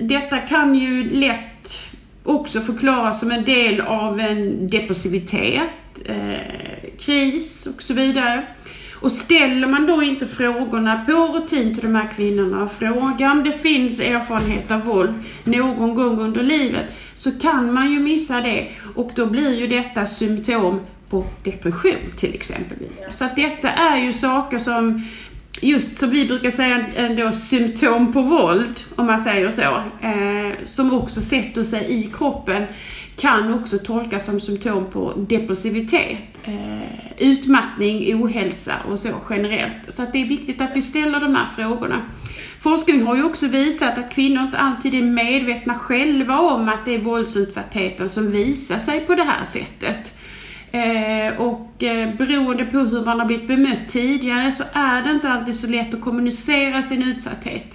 detta 0.02 0.38
kan 0.38 0.76
ju 0.76 1.20
lätt 1.20 1.82
också 2.24 2.62
förklaras 2.62 3.20
som 3.20 3.32
en 3.32 3.44
del 3.44 3.82
av 3.82 4.20
en 4.20 4.70
depressivitet, 4.70 5.70
eh, 6.06 6.90
kris 7.00 7.66
och 7.76 7.82
så 7.82 7.94
vidare. 7.94 8.44
Och 8.94 9.12
ställer 9.12 9.68
man 9.68 9.86
då 9.86 10.04
inte 10.04 10.28
frågorna 10.28 11.06
på 11.06 11.12
rutin 11.12 11.74
till 11.74 11.84
de 11.84 11.96
här 11.96 12.10
kvinnorna 12.16 12.64
och 12.64 12.72
frågar 12.72 13.32
om 13.32 13.44
det 13.44 13.52
finns 13.52 14.00
erfarenhet 14.00 14.72
av 14.72 14.84
våld 14.86 15.14
någon 15.44 15.96
gång 15.96 16.20
under 16.20 16.44
livet 16.44 16.86
så 17.16 17.32
kan 17.32 17.74
man 17.74 17.92
ju 17.92 18.00
missa 18.00 18.42
det 18.42 18.68
och 18.96 19.12
då 19.16 19.26
blir 19.26 19.60
ju 19.60 19.68
detta 19.68 20.08
symptom 20.08 20.80
på 21.12 21.26
depression 21.44 22.14
till 22.18 22.34
exempelvis. 22.34 23.04
Så 23.12 23.26
att 23.26 23.36
detta 23.36 23.70
är 23.70 23.98
ju 23.98 24.14
saker 24.14 24.58
som 24.58 25.06
just 25.62 25.98
som 25.98 26.10
vi 26.10 26.26
brukar 26.26 26.52
säga 26.52 26.86
ändå 26.96 27.32
symptom 27.32 28.14
på 28.14 28.22
våld, 28.22 28.80
om 28.96 29.06
man 29.06 29.24
säger 29.24 29.52
så, 29.52 29.62
eh, 30.08 30.66
som 30.66 30.94
också 30.94 31.22
sätter 31.22 31.64
sig 31.64 31.92
i 31.92 32.04
kroppen 32.14 32.64
kan 33.18 33.54
också 33.54 33.78
tolkas 33.78 34.26
som 34.26 34.40
symptom 34.40 34.86
på 34.86 35.14
depressivitet, 35.18 36.20
eh, 36.44 37.18
utmattning, 37.18 38.24
ohälsa 38.24 38.74
och 38.90 39.00
så 39.00 39.10
generellt. 39.30 39.76
Så 39.90 40.04
att 40.04 40.14
det 40.14 40.22
är 40.22 40.26
viktigt 40.26 40.62
att 40.62 40.72
vi 40.76 40.82
ställer 40.82 41.20
de 41.20 41.36
här 41.36 41.48
frågorna. 41.56 42.02
Forskning 42.60 43.04
har 43.04 43.16
ju 43.16 43.24
också 43.24 43.48
visat 43.48 43.98
att 43.98 44.14
kvinnor 44.14 44.44
inte 44.44 44.58
alltid 44.58 44.94
är 44.94 45.02
medvetna 45.02 45.76
själva 45.76 46.40
om 46.40 46.70
att 46.70 46.86
det 46.86 46.96
är 46.96 47.00
våldsutsattheten 47.00 48.10
som 48.10 48.32
visar 48.32 48.80
sig 48.80 49.00
på 49.00 49.16
det 49.16 49.24
här 49.24 49.46
sättet. 49.46 50.14
Eh, 50.72 51.42
och 51.42 51.84
eh, 51.84 52.16
beroende 52.16 52.66
på 52.66 52.78
hur 52.78 53.06
man 53.06 53.20
har 53.20 53.26
blivit 53.26 53.48
bemött 53.48 53.90
tidigare 53.90 54.52
så 54.52 54.64
är 54.74 55.02
det 55.02 55.12
inte 55.12 55.30
alltid 55.30 55.56
så 55.56 55.68
lätt 55.68 55.94
att 55.94 56.02
kommunicera 56.02 56.82
sin 56.82 57.04
utsatthet. 57.04 57.66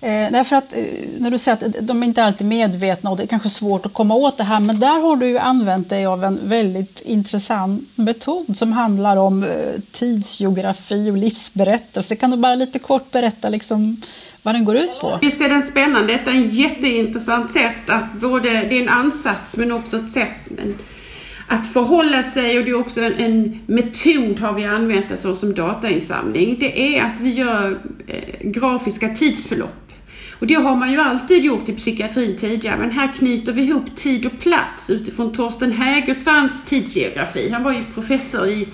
Eh, 0.00 0.32
därför 0.32 0.56
att 0.56 0.74
eh, 0.74 0.84
när 1.18 1.30
du 1.30 1.38
säger 1.38 1.66
att 1.66 1.86
de 1.86 2.02
inte 2.02 2.24
alltid 2.24 2.46
är 2.46 2.48
medvetna 2.48 3.10
och 3.10 3.16
det 3.16 3.22
är 3.22 3.26
kanske 3.26 3.48
svårt 3.48 3.86
att 3.86 3.92
komma 3.92 4.14
åt 4.14 4.36
det 4.36 4.44
här, 4.44 4.60
men 4.60 4.80
där 4.80 5.02
har 5.02 5.16
du 5.16 5.26
ju 5.26 5.38
använt 5.38 5.88
dig 5.88 6.06
av 6.06 6.24
en 6.24 6.40
väldigt 6.42 7.00
intressant 7.00 7.88
metod 7.94 8.56
som 8.56 8.72
handlar 8.72 9.16
om 9.16 9.46
tidsgeografi 9.92 11.10
och 11.10 11.16
livsberättelse. 11.16 12.16
Kan 12.16 12.30
du 12.30 12.36
bara 12.36 12.54
lite 12.54 12.78
kort 12.78 13.10
berätta 13.10 13.48
liksom 13.48 14.02
vad 14.42 14.54
den 14.54 14.64
går 14.64 14.76
ut 14.76 15.00
på? 15.00 15.18
Visst 15.20 15.40
är 15.40 15.48
den 15.48 15.62
spännande. 15.62 16.12
Detta 16.12 16.30
är 16.30 16.44
ett 16.44 16.54
jätteintressant 16.54 17.52
sätt 17.52 17.90
att 17.90 18.12
både, 18.20 18.48
det 18.48 18.78
är 18.78 18.82
en 18.82 18.88
ansats 18.88 19.56
men 19.56 19.72
också 19.72 19.96
ett 19.96 20.10
sätt 20.10 20.50
en, 20.58 20.74
att 21.52 21.72
förhålla 21.72 22.22
sig 22.22 22.58
och 22.58 22.64
det 22.64 22.70
är 22.70 22.74
också 22.80 23.00
en, 23.00 23.12
en 23.12 23.60
metod 23.66 24.40
har 24.40 24.52
vi 24.52 24.64
använt 24.64 25.08
det 25.08 25.16
som 25.16 25.54
datainsamling. 25.54 26.56
Det 26.60 26.96
är 26.96 27.02
att 27.02 27.20
vi 27.20 27.30
gör 27.30 27.78
eh, 28.06 28.50
grafiska 28.50 29.08
tidsförlopp. 29.08 29.92
Och 30.38 30.46
det 30.46 30.54
har 30.54 30.76
man 30.76 30.92
ju 30.92 31.00
alltid 31.00 31.44
gjort 31.44 31.68
i 31.68 31.72
psykiatrin 31.72 32.36
tidigare, 32.36 32.76
men 32.78 32.90
här 32.90 33.12
knyter 33.12 33.52
vi 33.52 33.62
ihop 33.62 33.96
tid 33.96 34.26
och 34.26 34.40
plats 34.40 34.90
utifrån 34.90 35.32
Torsten 35.32 35.72
Hägerstrands 35.72 36.64
tidsgeografi. 36.64 37.50
Han 37.50 37.62
var 37.62 37.72
ju 37.72 37.84
professor 37.94 38.48
i, 38.48 38.68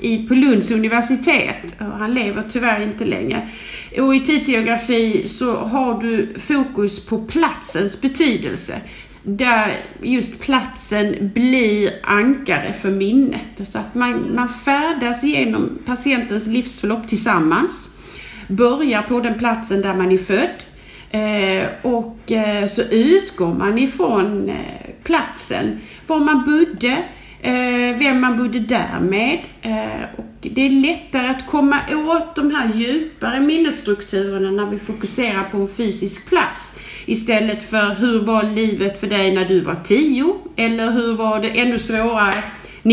i, 0.00 0.28
på 0.28 0.34
Lunds 0.34 0.70
universitet 0.70 1.74
och 1.78 1.98
han 1.98 2.14
lever 2.14 2.44
tyvärr 2.50 2.80
inte 2.80 3.04
längre. 3.04 3.48
Och 3.98 4.16
i 4.16 4.20
tidsgeografi 4.20 5.28
så 5.28 5.56
har 5.56 6.02
du 6.02 6.34
fokus 6.38 7.06
på 7.06 7.18
platsens 7.18 8.00
betydelse 8.00 8.80
där 9.28 9.84
just 10.02 10.40
platsen 10.40 11.30
blir 11.34 11.92
ankare 12.02 12.72
för 12.72 12.90
minnet. 12.90 13.68
Så 13.68 13.78
att 13.78 13.94
man, 13.94 14.34
man 14.34 14.48
färdas 14.48 15.24
genom 15.24 15.78
patientens 15.86 16.46
livsförlopp 16.46 17.08
tillsammans, 17.08 17.88
börjar 18.48 19.02
på 19.02 19.20
den 19.20 19.38
platsen 19.38 19.82
där 19.82 19.94
man 19.94 20.12
är 20.12 20.18
född 20.18 20.62
eh, 21.10 21.68
och 21.82 22.32
eh, 22.32 22.66
så 22.66 22.82
utgår 22.82 23.54
man 23.54 23.78
ifrån 23.78 24.48
eh, 24.48 24.90
platsen, 25.04 25.80
var 26.06 26.20
man 26.20 26.44
bodde, 26.44 27.04
eh, 27.42 27.98
vem 27.98 28.20
man 28.20 28.36
bodde 28.38 28.58
där 28.58 29.00
med. 29.00 29.38
Eh, 29.62 30.04
och 30.16 30.34
det 30.40 30.66
är 30.66 30.70
lättare 30.70 31.28
att 31.28 31.46
komma 31.46 31.80
åt 32.06 32.36
de 32.36 32.50
här 32.50 32.70
djupare 32.74 33.40
minnesstrukturerna 33.40 34.50
när 34.50 34.70
vi 34.70 34.78
fokuserar 34.78 35.44
på 35.44 35.56
en 35.56 35.68
fysisk 35.68 36.28
plats 36.28 36.76
istället 37.06 37.70
för 37.70 37.94
hur 37.94 38.20
var 38.20 38.42
livet 38.42 39.00
för 39.00 39.06
dig 39.06 39.34
när 39.34 39.44
du 39.44 39.60
var 39.60 39.76
tio? 39.84 40.34
Eller 40.56 40.90
hur 40.90 41.16
var 41.16 41.40
det 41.40 41.48
ännu 41.48 41.78
svårare 41.78 42.34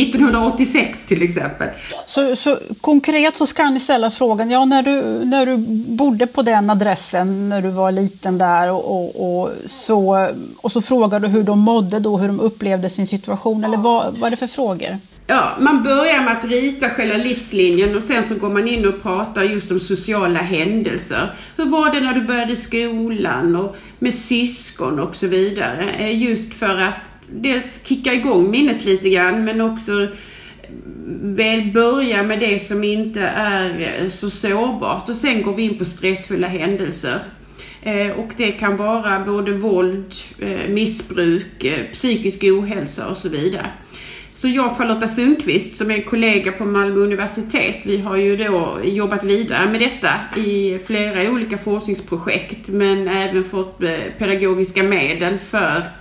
1986 0.02 1.06
till 1.08 1.22
exempel. 1.24 1.70
Så, 2.06 2.36
så, 2.36 2.58
konkret 2.82 3.36
så 3.36 3.46
ska 3.46 3.70
ni 3.70 3.80
ställa 3.80 4.12
frågan, 4.12 4.52
ja 4.52 4.66
när 4.66 4.84
du, 4.84 5.26
när 5.26 5.46
du 5.46 5.58
bodde 5.88 6.28
på 6.28 6.42
den 6.42 6.70
adressen 6.70 7.50
när 7.50 7.62
du 7.62 7.70
var 7.70 7.92
liten 7.92 8.38
där 8.38 8.72
och, 8.72 8.92
och, 8.92 9.42
och 9.42 9.52
så, 9.68 10.30
och 10.58 10.72
så 10.72 10.82
frågar 10.82 11.20
du 11.20 11.28
hur 11.28 11.44
de 11.44 11.60
mådde 11.60 12.00
då, 12.00 12.18
hur 12.18 12.28
de 12.28 12.40
upplevde 12.40 12.90
sin 12.90 13.08
situation 13.08 13.64
eller 13.64 13.78
vad, 13.78 14.18
vad 14.18 14.28
är 14.28 14.32
det 14.32 14.38
för 14.38 14.48
frågor? 14.48 15.00
Ja, 15.28 15.58
man 15.60 15.84
börjar 15.84 16.24
med 16.24 16.38
att 16.38 16.46
rita 16.46 16.90
själva 16.90 17.18
livslinjen 17.18 17.98
och 17.98 18.04
sen 18.04 18.24
så 18.24 18.36
går 18.36 18.50
man 18.50 18.68
in 18.68 18.86
och 18.86 19.02
pratar 19.02 19.44
just 19.44 19.72
om 19.72 19.80
sociala 19.80 20.40
händelser. 20.40 21.30
Hur 21.58 21.66
var 21.66 21.92
det 21.92 22.00
när 22.00 22.14
du 22.14 22.22
började 22.22 22.56
skolan 22.56 23.56
och 23.56 23.76
med 24.00 24.14
syskon 24.14 25.00
och 25.00 25.16
så 25.16 25.28
vidare. 25.28 25.90
Eh, 25.90 26.24
just 26.24 26.54
för 26.54 26.78
att 26.80 27.12
dels 27.30 27.86
kicka 27.86 28.14
igång 28.14 28.52
minnet 28.52 28.86
lite 28.86 29.10
grann 29.10 29.46
men 29.46 29.62
också 29.62 30.08
väl 31.22 31.72
börja 31.72 32.24
med 32.24 32.40
det 32.40 32.60
som 32.60 32.84
inte 32.84 33.22
är 33.36 34.02
eh, 34.04 34.10
så 34.10 34.30
sårbart 34.30 35.10
och 35.10 35.16
sen 35.16 35.42
går 35.42 35.56
vi 35.56 35.64
in 35.64 35.78
på 35.78 35.86
stressfulla 35.86 36.48
händelser. 36.48 37.20
Eh, 37.82 38.12
och 38.12 38.30
det 38.38 38.52
kan 38.52 38.78
vara 38.78 39.20
både 39.26 39.52
våld, 39.52 40.14
missbruk, 40.70 41.66
psykisk 41.94 42.44
ohälsa 42.44 43.08
och 43.08 43.18
så 43.18 43.30
vidare. 43.30 43.72
Så 44.36 44.48
jag 44.48 44.66
och 44.66 44.78
Charlotta 44.78 45.08
Sundqvist 45.08 45.76
som 45.76 45.92
är 45.92 46.02
kollega 46.02 46.52
på 46.52 46.66
Malmö 46.66 47.00
universitet, 47.00 47.76
vi 47.84 47.98
har 47.98 48.16
ju 48.16 48.38
då 48.38 48.80
jobbat 48.84 49.24
vidare 49.24 49.70
med 49.70 49.82
detta 49.82 50.40
i 50.40 50.80
flera 50.80 51.32
olika 51.32 51.58
forskningsprojekt 51.58 52.68
men 52.68 53.08
även 53.08 53.44
fått 53.44 53.84
eh, 53.84 53.98
pedagogiska 54.18 54.84
medel 54.84 55.40
för 55.40 55.92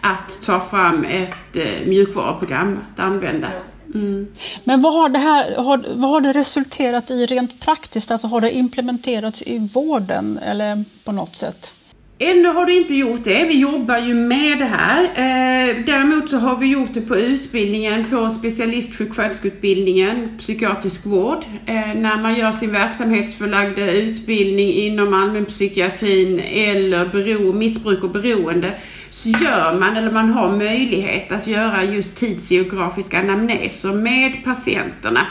att 0.00 0.42
ta 0.44 0.60
fram 0.60 1.04
ett 1.04 1.56
eh, 1.56 1.86
mjukvaruprogram 1.86 2.78
att 2.92 3.00
använda. 3.00 3.48
Mm. 3.94 4.26
Men 4.64 4.82
vad 4.82 4.94
har, 4.94 5.08
det 5.08 5.18
här, 5.18 5.56
har, 5.56 5.84
vad 5.94 6.10
har 6.10 6.20
det 6.20 6.32
resulterat 6.32 7.10
i 7.10 7.26
rent 7.26 7.60
praktiskt? 7.60 8.10
Alltså 8.10 8.26
har 8.26 8.40
det 8.40 8.52
implementerats 8.52 9.42
i 9.42 9.68
vården 9.74 10.38
eller 10.38 10.84
på 11.04 11.12
något 11.12 11.36
sätt? 11.36 11.72
Ännu 12.18 12.48
har 12.48 12.66
du 12.66 12.76
inte 12.76 12.94
gjort 12.94 13.24
det. 13.24 13.44
Vi 13.44 13.58
jobbar 13.58 13.98
ju 13.98 14.14
med 14.14 14.58
det 14.58 14.64
här. 14.64 15.04
Eh, 15.04 15.76
däremot 15.86 16.30
så 16.30 16.38
har 16.38 16.56
vi 16.56 16.66
gjort 16.66 16.94
det 16.94 17.00
på 17.00 17.16
utbildningen, 17.16 18.04
på 18.10 18.30
specialistsjuksköterskeutbildningen, 18.30 20.38
psykiatrisk 20.38 21.06
vård. 21.06 21.44
Eh, 21.66 21.74
när 21.74 22.22
man 22.22 22.34
gör 22.34 22.52
sin 22.52 22.72
verksamhetsförlagda 22.72 23.92
utbildning 23.92 24.72
inom 24.72 25.14
allmänpsykiatrin 25.14 26.40
eller 26.40 27.06
bero, 27.06 27.52
missbruk 27.52 28.04
och 28.04 28.10
beroende 28.10 28.74
så 29.10 29.28
gör 29.28 29.78
man, 29.80 29.96
eller 29.96 30.12
man 30.12 30.30
har 30.30 30.56
möjlighet 30.56 31.32
att 31.32 31.46
göra 31.46 31.84
just 31.84 32.16
tidsgeografiska 32.16 33.18
anamneser 33.18 33.92
med 33.92 34.44
patienterna 34.44 35.26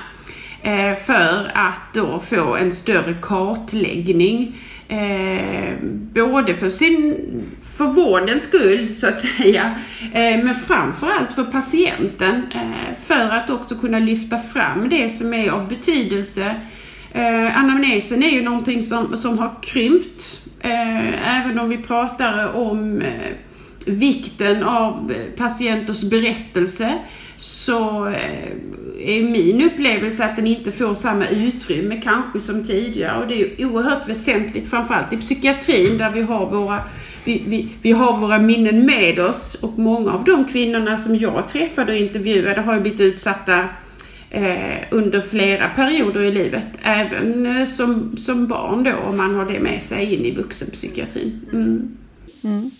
eh, 0.62 0.96
för 1.06 1.52
att 1.54 1.94
då 1.94 2.20
få 2.20 2.56
en 2.56 2.72
större 2.72 3.16
kartläggning 3.22 4.56
Eh, 4.88 5.74
både 6.14 6.56
för, 6.56 6.70
sin, 6.70 7.16
för 7.78 7.86
vårdens 7.86 8.44
skull 8.44 8.96
så 8.96 9.08
att 9.08 9.20
säga, 9.20 9.76
eh, 10.14 10.44
men 10.44 10.56
framförallt 10.56 11.34
för 11.34 11.44
patienten. 11.44 12.44
Eh, 12.56 12.98
för 13.06 13.30
att 13.30 13.50
också 13.50 13.76
kunna 13.76 14.00
lyfta 14.00 14.38
fram 14.38 14.90
det 14.90 15.10
som 15.10 15.34
är 15.34 15.50
av 15.50 15.68
betydelse. 15.68 16.56
Eh, 17.12 17.58
anamnesen 17.58 18.24
är 18.24 18.30
ju 18.30 18.42
någonting 18.42 18.84
som, 18.84 19.18
som 19.18 19.38
har 19.38 19.52
krympt, 19.62 20.48
eh, 20.60 21.38
även 21.40 21.60
om 21.60 21.70
vi 21.70 21.78
pratar 21.78 22.54
om 22.54 23.02
eh, 23.02 23.32
vikten 23.86 24.64
av 24.64 25.14
patienters 25.38 26.02
berättelse 26.02 27.00
så 27.38 28.08
eh, 28.08 28.52
är 29.10 29.24
min 29.24 29.62
upplevelse 29.62 30.26
att 30.26 30.36
den 30.36 30.48
inte 30.48 30.72
får 30.72 30.96
samma 30.96 31.28
utrymme 31.28 32.02
kanske 32.04 32.40
som 32.40 32.64
tidigare 32.64 33.22
och 33.22 33.28
det 33.28 33.42
är 33.42 33.66
oerhört 33.66 34.10
väsentligt 34.10 34.70
framförallt 34.70 35.14
i 35.14 35.18
psykiatrin 35.18 35.98
där 35.98 36.12
vi 36.12 36.22
har 36.22 36.52
våra 36.52 36.82
vi, 37.24 37.44
vi, 37.48 37.70
vi 37.82 37.92
har 37.92 38.18
våra 38.18 38.40
minnen 38.40 38.86
med 38.86 39.20
oss 39.20 39.56
och 39.56 39.80
många 39.80 40.12
av 40.12 40.24
de 40.24 40.46
kvinnorna 40.46 40.98
som 40.98 41.16
jag 41.16 41.50
träffade 41.50 41.92
och 41.92 41.98
intervjuade 41.98 42.62
har 42.62 42.76
ju 42.76 42.82
blivit 42.82 43.00
utsatta 43.00 43.68
eh, 44.30 44.78
under 44.92 45.22
flera 45.22 45.70
perioder 45.70 46.22
i 46.22 46.32
livet. 46.32 46.68
Även 46.84 47.46
eh, 47.46 47.68
som, 47.68 48.18
som 48.18 48.48
barn 48.48 48.84
då 48.84 48.94
om 48.94 49.18
man 49.18 49.36
har 49.36 49.46
det 49.46 49.60
med 49.60 49.82
sig 49.82 50.14
in 50.14 50.26
i 50.26 50.32
vuxenpsykiatrin. 50.32 51.42
Mm. 51.54 51.98
Mm. 52.44 52.72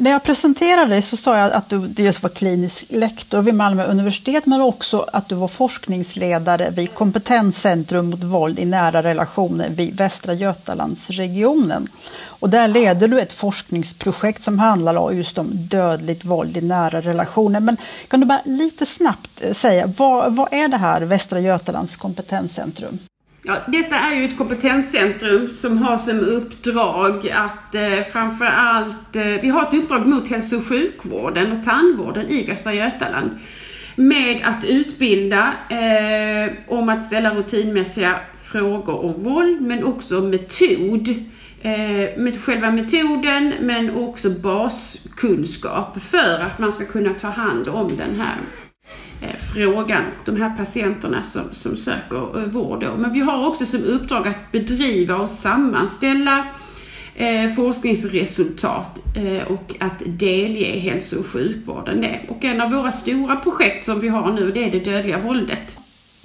När 0.00 0.10
jag 0.10 0.22
presenterade 0.22 0.90
dig 0.90 1.02
så 1.02 1.16
sa 1.16 1.38
jag 1.38 1.52
att 1.52 1.68
du 1.68 1.78
dels 1.78 2.22
var 2.22 2.30
klinisk 2.30 2.86
lektor 2.88 3.42
vid 3.42 3.54
Malmö 3.54 3.84
universitet 3.84 4.46
men 4.46 4.60
också 4.60 5.06
att 5.12 5.28
du 5.28 5.34
var 5.34 5.48
forskningsledare 5.48 6.70
vid 6.70 6.94
Kompetenscentrum 6.94 8.10
mot 8.10 8.24
våld 8.24 8.58
i 8.58 8.64
nära 8.66 9.02
relationer 9.02 9.68
vid 9.68 9.96
Västra 9.96 10.34
Götalandsregionen. 10.34 11.88
Och 12.22 12.50
där 12.50 12.68
leder 12.68 13.08
du 13.08 13.20
ett 13.20 13.32
forskningsprojekt 13.32 14.42
som 14.42 14.58
handlar 14.58 15.12
just 15.12 15.38
om 15.38 15.48
dödligt 15.52 16.24
våld 16.24 16.56
i 16.56 16.60
nära 16.60 17.00
relationer. 17.00 17.60
Men 17.60 17.76
kan 18.08 18.20
du 18.20 18.26
bara 18.26 18.42
lite 18.44 18.86
snabbt 18.86 19.30
eh, 19.40 19.52
säga, 19.52 19.86
vad, 19.96 20.36
vad 20.36 20.52
är 20.52 20.68
det 20.68 20.76
här 20.76 21.00
Västra 21.00 21.40
Götalands 21.40 21.96
kompetenscentrum? 21.96 22.98
Ja, 23.42 23.56
detta 23.66 23.96
är 23.96 24.14
ju 24.14 24.24
ett 24.24 24.38
kompetenscentrum 24.38 25.50
som 25.50 25.78
har 25.78 25.96
som 25.96 26.20
uppdrag 26.20 27.30
att 27.30 27.74
eh, 27.74 28.04
framför 28.12 28.44
allt, 28.44 29.16
eh, 29.16 29.24
vi 29.24 29.48
har 29.48 29.62
ett 29.62 29.74
uppdrag 29.74 30.06
mot 30.06 30.28
hälso 30.28 30.56
och 30.56 30.66
sjukvården 30.66 31.52
och 31.52 31.64
tandvården 31.64 32.28
i 32.28 32.46
Västra 32.46 32.74
Götaland 32.74 33.30
med 33.96 34.40
att 34.44 34.64
utbilda 34.64 35.52
eh, 35.68 36.52
om 36.68 36.88
att 36.88 37.04
ställa 37.04 37.34
rutinmässiga 37.34 38.20
frågor 38.42 39.04
om 39.04 39.24
våld 39.24 39.60
men 39.60 39.84
också 39.84 40.20
metod. 40.20 41.08
Eh, 41.62 42.18
med 42.18 42.40
själva 42.40 42.70
metoden 42.70 43.54
men 43.60 43.96
också 43.96 44.30
baskunskap 44.30 46.02
för 46.02 46.38
att 46.38 46.58
man 46.58 46.72
ska 46.72 46.84
kunna 46.84 47.14
ta 47.14 47.28
hand 47.28 47.68
om 47.68 47.96
den 47.96 48.20
här 48.20 48.36
Eh, 49.22 49.36
frågan, 49.54 50.02
de 50.24 50.36
här 50.36 50.56
patienterna 50.56 51.22
som, 51.22 51.42
som 51.52 51.76
söker 51.76 52.40
eh, 52.40 52.44
vård. 52.44 52.80
Då. 52.80 52.96
Men 52.96 53.12
vi 53.12 53.20
har 53.20 53.46
också 53.46 53.66
som 53.66 53.84
uppdrag 53.84 54.28
att 54.28 54.52
bedriva 54.52 55.16
och 55.16 55.30
sammanställa 55.30 56.46
eh, 57.14 57.52
forskningsresultat 57.56 58.98
eh, 59.16 59.52
och 59.52 59.74
att 59.78 60.02
delge 60.06 60.78
hälso 60.80 61.18
och 61.18 61.26
sjukvården 61.26 62.00
det. 62.00 62.20
Och 62.28 62.44
en 62.44 62.60
av 62.60 62.70
våra 62.70 62.92
stora 62.92 63.36
projekt 63.36 63.84
som 63.84 64.00
vi 64.00 64.08
har 64.08 64.32
nu 64.32 64.52
det 64.52 64.64
är 64.64 64.70
det 64.70 64.80
dödliga 64.80 65.18
våldet. 65.18 65.79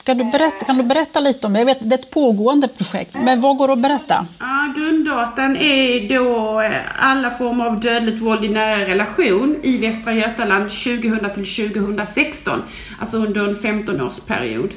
Kan 0.05 0.17
du, 0.17 0.23
berätta, 0.23 0.65
kan 0.65 0.77
du 0.77 0.83
berätta 0.83 1.19
lite 1.19 1.47
om 1.47 1.53
det? 1.53 1.59
Jag 1.59 1.65
vet, 1.65 1.89
det 1.89 1.95
är 1.95 1.99
ett 1.99 2.11
pågående 2.11 2.67
projekt, 2.67 3.17
men 3.23 3.41
vad 3.41 3.57
går 3.57 3.67
det 3.67 3.73
att 3.73 3.79
berätta? 3.79 4.25
Ja, 4.39 4.73
grunddatan 4.77 5.57
är 5.57 6.09
då 6.09 6.61
eh, 6.61 6.71
alla 6.99 7.31
former 7.31 7.65
av 7.65 7.79
dödligt 7.79 8.21
våld 8.21 8.45
i 8.45 8.49
nära 8.49 8.85
relation 8.85 9.55
i 9.63 9.77
Västra 9.77 10.13
Götaland 10.13 10.69
2000 10.69 11.19
till 11.35 11.71
2016, 11.71 12.61
alltså 12.99 13.17
under 13.17 13.47
en 13.47 13.55
15-årsperiod. 13.55 14.71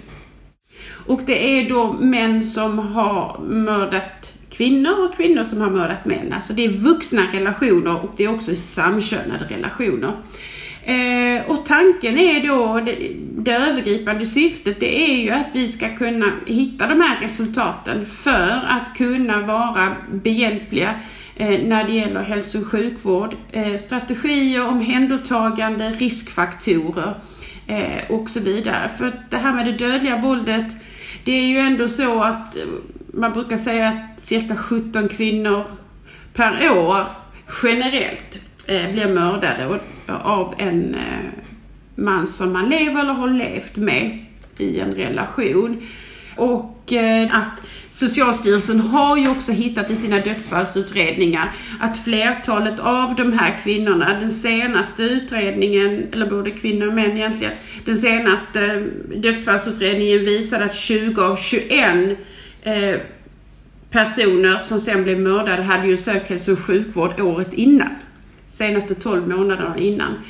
Och 1.06 1.20
det 1.26 1.58
är 1.58 1.68
då 1.68 1.92
män 1.92 2.44
som 2.44 2.78
har 2.78 3.38
mördat 3.38 4.32
kvinnor 4.50 5.04
och 5.04 5.16
kvinnor 5.16 5.44
som 5.44 5.60
har 5.60 5.70
mördat 5.70 6.04
män. 6.04 6.32
Alltså 6.32 6.52
det 6.52 6.64
är 6.64 6.68
vuxna 6.68 7.22
relationer 7.32 8.04
och 8.04 8.10
det 8.16 8.24
är 8.24 8.34
också 8.34 8.54
samkönade 8.56 9.44
relationer. 9.48 10.12
Eh, 10.88 11.50
och 11.50 11.66
tanken 11.66 12.18
är 12.18 12.46
då, 12.46 12.80
det, 12.80 12.96
det, 13.36 13.52
övergripande 13.52 14.26
syftet, 14.26 14.80
det 14.80 15.10
är 15.10 15.16
ju 15.16 15.30
att 15.30 15.46
vi 15.52 15.68
ska 15.68 15.96
kunna 15.96 16.32
hitta 16.46 16.86
de 16.86 17.00
här 17.00 17.20
resultaten 17.20 18.06
för 18.06 18.62
att 18.68 18.96
kunna 18.96 19.40
vara 19.40 19.96
behjälpliga 20.12 20.94
eh, 21.36 21.60
när 21.62 21.84
det 21.84 21.92
gäller 21.92 22.22
hälso 22.22 22.60
och 22.60 22.66
sjukvård, 22.66 23.36
eh, 23.52 23.74
strategier, 23.76 24.68
omhändertagande, 24.68 25.90
riskfaktorer 25.90 27.14
eh, 27.66 28.10
och 28.10 28.30
så 28.30 28.40
vidare. 28.40 28.90
För 28.98 29.20
det 29.30 29.36
här 29.36 29.52
med 29.52 29.66
det 29.66 29.72
dödliga 29.72 30.16
våldet, 30.16 30.66
det 31.24 31.32
är 31.32 31.46
ju 31.46 31.58
ändå 31.58 31.88
så 31.88 32.22
att 32.22 32.56
eh, 32.56 32.62
man 33.14 33.32
brukar 33.32 33.56
säga 33.56 33.88
att 33.88 34.20
cirka 34.20 34.56
17 34.56 35.08
kvinnor 35.08 35.64
per 36.34 36.78
år 36.78 37.06
generellt 37.62 38.47
eh, 38.68 38.92
blir 38.92 39.08
mördade 39.08 39.80
av 40.06 40.54
en 40.58 40.94
eh, 40.94 41.30
man 41.94 42.26
som 42.26 42.52
man 42.52 42.68
lever 42.68 43.00
eller 43.00 43.12
har 43.12 43.28
levt 43.28 43.76
med 43.76 44.24
i 44.58 44.80
en 44.80 44.94
relation. 44.94 45.82
Och 46.36 46.92
eh, 46.92 47.36
att 47.36 47.60
Socialstyrelsen 47.90 48.80
har 48.80 49.16
ju 49.16 49.28
också 49.28 49.52
hittat 49.52 49.90
i 49.90 49.96
sina 49.96 50.20
dödsfallsutredningar 50.20 51.54
att 51.80 52.04
flertalet 52.04 52.80
av 52.80 53.14
de 53.14 53.32
här 53.32 53.60
kvinnorna, 53.62 54.20
den 54.20 54.30
senaste 54.30 55.02
utredningen, 55.02 56.06
eller 56.12 56.30
både 56.30 56.50
kvinnor 56.50 56.86
och 56.86 56.94
män 56.94 57.16
egentligen, 57.16 57.52
den 57.84 57.96
senaste 57.96 58.86
dödsfallsutredningen 59.16 60.18
visade 60.18 60.64
att 60.64 60.74
20 60.74 61.22
av 61.22 61.36
21 61.36 62.18
eh, 62.62 62.94
personer 63.90 64.62
som 64.62 64.80
sen 64.80 65.04
blev 65.04 65.20
mördade 65.20 65.62
hade 65.62 65.86
ju 65.86 65.96
sökt 65.96 66.28
hälso 66.28 66.52
och 66.52 66.58
sjukvård 66.58 67.20
året 67.20 67.54
innan 67.54 67.90
senaste 68.50 68.94
12 68.94 69.28
månaderna 69.28 69.78
innan. 69.78 70.24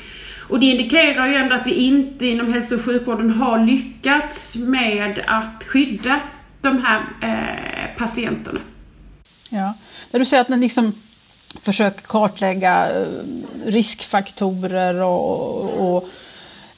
Och 0.49 0.59
det 0.59 0.65
indikerar 0.65 1.27
ju 1.27 1.33
ändå 1.33 1.55
att 1.55 1.67
vi 1.67 1.73
inte 1.73 2.25
inom 2.25 2.53
hälso 2.53 2.75
och 2.75 2.81
sjukvården 2.81 3.29
har 3.29 3.65
lyckats 3.65 4.55
med 4.55 5.23
att 5.27 5.63
skydda 5.63 6.19
de 6.61 6.83
här 6.83 6.99
eh, 7.21 7.97
patienterna. 7.97 8.59
Ja, 9.49 9.73
när 10.11 10.19
du 10.19 10.25
säger 10.25 10.41
att 10.41 10.49
ni 10.49 10.57
liksom 10.57 10.93
försöker 11.61 12.01
kartlägga 12.01 12.89
eh, 12.89 13.07
riskfaktorer 13.65 15.01
och, 15.01 15.95
och 15.95 16.09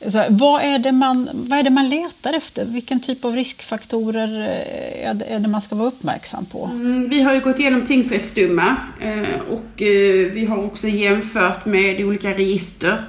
så, 0.08 0.26
vad, 0.30 0.62
är 0.62 0.80
det 0.80 0.92
man, 0.92 1.30
vad 1.34 1.60
är 1.60 1.64
det 1.64 1.70
man 1.70 1.90
letar 1.90 2.34
efter? 2.34 2.66
Vilken 2.66 3.00
typ 3.00 3.26
av 3.26 3.36
riskfaktorer 3.36 4.42
eh, 4.42 5.10
är 5.10 5.14
det, 5.14 5.26
är 5.26 5.40
det 5.40 5.48
man 5.48 5.62
ska 5.62 5.76
vara 5.76 5.88
uppmärksam 5.88 6.46
på? 6.46 6.70
Mm, 6.74 7.10
vi 7.10 7.22
har 7.22 7.34
ju 7.34 7.40
gått 7.40 7.60
igenom 7.60 7.86
tingsrättsdomar 7.86 8.76
eh, 9.02 9.40
och 9.50 9.82
eh, 9.82 10.32
vi 10.32 10.46
har 10.46 10.66
också 10.66 10.88
jämfört 10.88 11.66
med 11.66 12.06
olika 12.06 12.30
register 12.30 13.04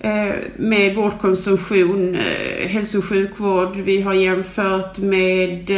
eh, 0.00 0.34
med 0.56 0.94
vårdkonsumtion, 0.94 2.14
eh, 2.14 2.68
hälso 2.68 2.98
och 2.98 3.04
sjukvård. 3.04 3.76
Vi 3.76 4.00
har 4.00 4.14
jämfört 4.14 4.98
med 4.98 5.70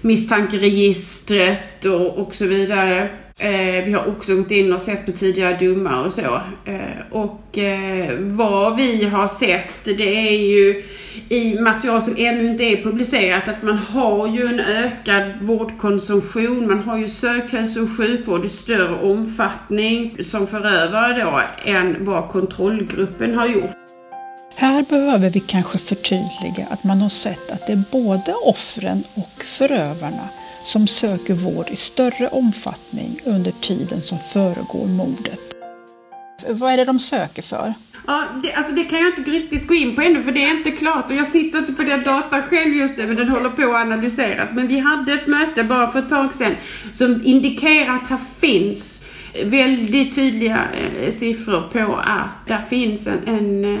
misstankeregistret 0.00 1.84
och, 1.84 2.18
och 2.18 2.34
så 2.34 2.46
vidare. 2.46 3.08
Eh, 3.38 3.84
vi 3.84 3.92
har 3.92 4.06
också 4.06 4.36
gått 4.36 4.50
in 4.50 4.72
och 4.72 4.80
sett 4.80 5.06
på 5.06 5.12
tidigare 5.12 5.56
domar 5.56 6.04
och 6.04 6.12
så. 6.12 6.40
Eh, 6.64 7.06
och 7.10 7.58
eh, 7.58 8.18
vad 8.18 8.76
vi 8.76 9.04
har 9.04 9.28
sett 9.28 9.84
det 9.84 10.28
är 10.28 10.38
ju 10.38 10.84
i 11.28 11.60
material 11.60 12.02
som 12.02 12.14
ännu 12.18 12.50
inte 12.50 12.64
är 12.64 12.82
publicerat 12.82 13.48
att 13.48 13.62
man 13.62 13.76
har 13.76 14.28
ju 14.28 14.46
en 14.46 14.60
ökad 14.60 15.32
vårdkonsumtion. 15.40 16.66
Man 16.66 16.78
har 16.78 16.98
ju 16.98 17.08
sökt 17.08 17.52
hälso 17.52 17.82
och 17.82 17.96
sjukvård 17.96 18.44
i 18.44 18.48
större 18.48 19.10
omfattning 19.10 20.16
som 20.20 20.46
förövare 20.46 21.24
då 21.24 21.40
än 21.70 22.04
vad 22.04 22.28
kontrollgruppen 22.28 23.38
har 23.38 23.46
gjort. 23.46 23.70
Här 24.54 24.84
behöver 24.88 25.30
vi 25.30 25.40
kanske 25.40 25.78
förtydliga 25.78 26.66
att 26.70 26.84
man 26.84 27.00
har 27.00 27.08
sett 27.08 27.50
att 27.50 27.66
det 27.66 27.72
är 27.72 27.82
både 27.92 28.34
offren 28.44 29.04
och 29.14 29.44
förövarna 29.44 30.28
som 30.62 30.86
söker 30.86 31.34
vård 31.34 31.68
i 31.70 31.76
större 31.76 32.28
omfattning 32.28 33.20
under 33.24 33.50
tiden 33.50 34.02
som 34.02 34.18
föregår 34.18 34.86
mordet. 34.86 35.40
Vad 36.48 36.72
är 36.72 36.76
det 36.76 36.84
de 36.84 36.98
söker 36.98 37.42
för? 37.42 37.74
Ja, 38.06 38.24
det, 38.42 38.52
alltså 38.52 38.72
det 38.72 38.84
kan 38.84 38.98
jag 38.98 39.18
inte 39.18 39.30
riktigt 39.30 39.68
gå 39.68 39.74
in 39.74 39.94
på 39.94 40.02
ännu 40.02 40.22
för 40.22 40.32
det 40.32 40.44
är 40.44 40.50
inte 40.50 40.70
klart 40.70 41.10
och 41.10 41.16
jag 41.16 41.26
sitter 41.26 41.58
inte 41.58 41.72
på 41.72 41.82
den 41.82 42.04
datan 42.04 42.42
själv 42.42 42.74
just 42.74 42.96
nu 42.96 43.06
men 43.06 43.16
den 43.16 43.28
håller 43.28 43.50
på 43.50 43.62
att 43.62 43.86
analyseras. 43.86 44.50
Men 44.52 44.68
vi 44.68 44.78
hade 44.78 45.12
ett 45.12 45.26
möte 45.26 45.64
bara 45.64 45.92
för 45.92 45.98
ett 45.98 46.08
tag 46.08 46.34
sedan 46.34 46.54
som 46.92 47.22
indikerar 47.24 47.96
att 47.96 48.08
här 48.08 48.18
finns 48.40 49.04
väldigt 49.44 50.14
tydliga 50.14 50.68
eh, 50.74 51.12
siffror 51.12 51.62
på 51.72 51.96
att 51.96 52.46
det 52.46 52.62
finns 52.70 53.06
en, 53.06 53.18
en, 53.26 53.64
eh, 53.64 53.80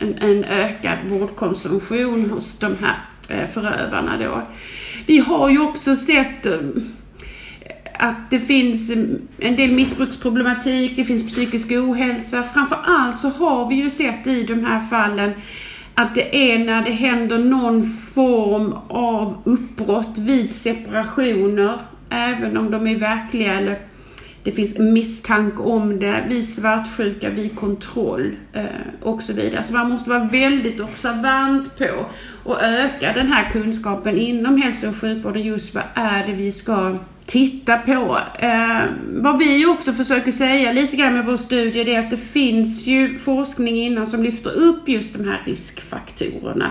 en, 0.00 0.18
en 0.18 0.44
ökad 0.44 0.98
vårdkonsumtion 1.08 2.30
hos 2.30 2.58
de 2.58 2.76
här 2.80 2.98
eh, 3.28 3.48
förövarna 3.48 4.16
då. 4.16 4.42
Vi 5.06 5.18
har 5.18 5.50
ju 5.50 5.60
också 5.60 5.96
sett 5.96 6.46
eh, 6.46 6.58
att 7.98 8.30
det 8.30 8.40
finns 8.40 8.90
en 9.38 9.56
del 9.56 9.72
missbruksproblematik, 9.72 10.96
det 10.96 11.04
finns 11.04 11.28
psykisk 11.28 11.72
ohälsa. 11.72 12.42
Framför 12.54 12.78
allt 12.84 13.18
så 13.18 13.28
har 13.28 13.68
vi 13.68 13.74
ju 13.74 13.90
sett 13.90 14.26
i 14.26 14.44
de 14.44 14.64
här 14.64 14.86
fallen 14.90 15.32
att 15.94 16.14
det 16.14 16.52
är 16.52 16.58
när 16.58 16.84
det 16.84 16.90
händer 16.90 17.38
någon 17.38 17.84
form 17.84 18.74
av 18.88 19.42
uppbrott 19.44 20.18
vid 20.18 20.50
separationer, 20.50 21.80
även 22.10 22.56
om 22.56 22.70
de 22.70 22.86
är 22.86 22.96
verkliga 22.96 23.54
eller 23.54 23.78
det 24.44 24.52
finns 24.52 24.78
misstanke 24.78 25.62
om 25.62 25.98
det, 25.98 26.24
vid 26.28 26.48
svartsjuka, 26.48 27.30
vid 27.30 27.56
kontroll 27.56 28.36
eh, 28.52 28.64
och 29.02 29.22
så 29.22 29.32
vidare. 29.32 29.62
Så 29.62 29.72
man 29.72 29.90
måste 29.90 30.10
vara 30.10 30.24
väldigt 30.24 30.80
observant 30.80 31.78
på 31.78 32.06
och 32.44 32.62
öka 32.62 33.12
den 33.12 33.32
här 33.32 33.50
kunskapen 33.50 34.18
inom 34.18 34.62
hälso 34.62 34.88
och 34.88 34.96
sjukvården. 34.96 35.42
Just 35.42 35.74
vad 35.74 35.84
är 35.94 36.26
det 36.26 36.32
vi 36.32 36.52
ska 36.52 36.98
titta 37.26 37.78
på. 37.78 38.18
Eh, 38.38 38.82
vad 39.08 39.38
vi 39.38 39.66
också 39.66 39.92
försöker 39.92 40.32
säga 40.32 40.72
lite 40.72 40.96
grann 40.96 41.14
med 41.14 41.26
vår 41.26 41.36
studie 41.36 41.84
det 41.84 41.94
är 41.94 41.98
att 41.98 42.10
det 42.10 42.16
finns 42.16 42.86
ju 42.86 43.18
forskning 43.18 43.76
innan 43.76 44.06
som 44.06 44.22
lyfter 44.22 44.50
upp 44.50 44.88
just 44.88 45.18
de 45.18 45.24
här 45.24 45.42
riskfaktorerna. 45.44 46.70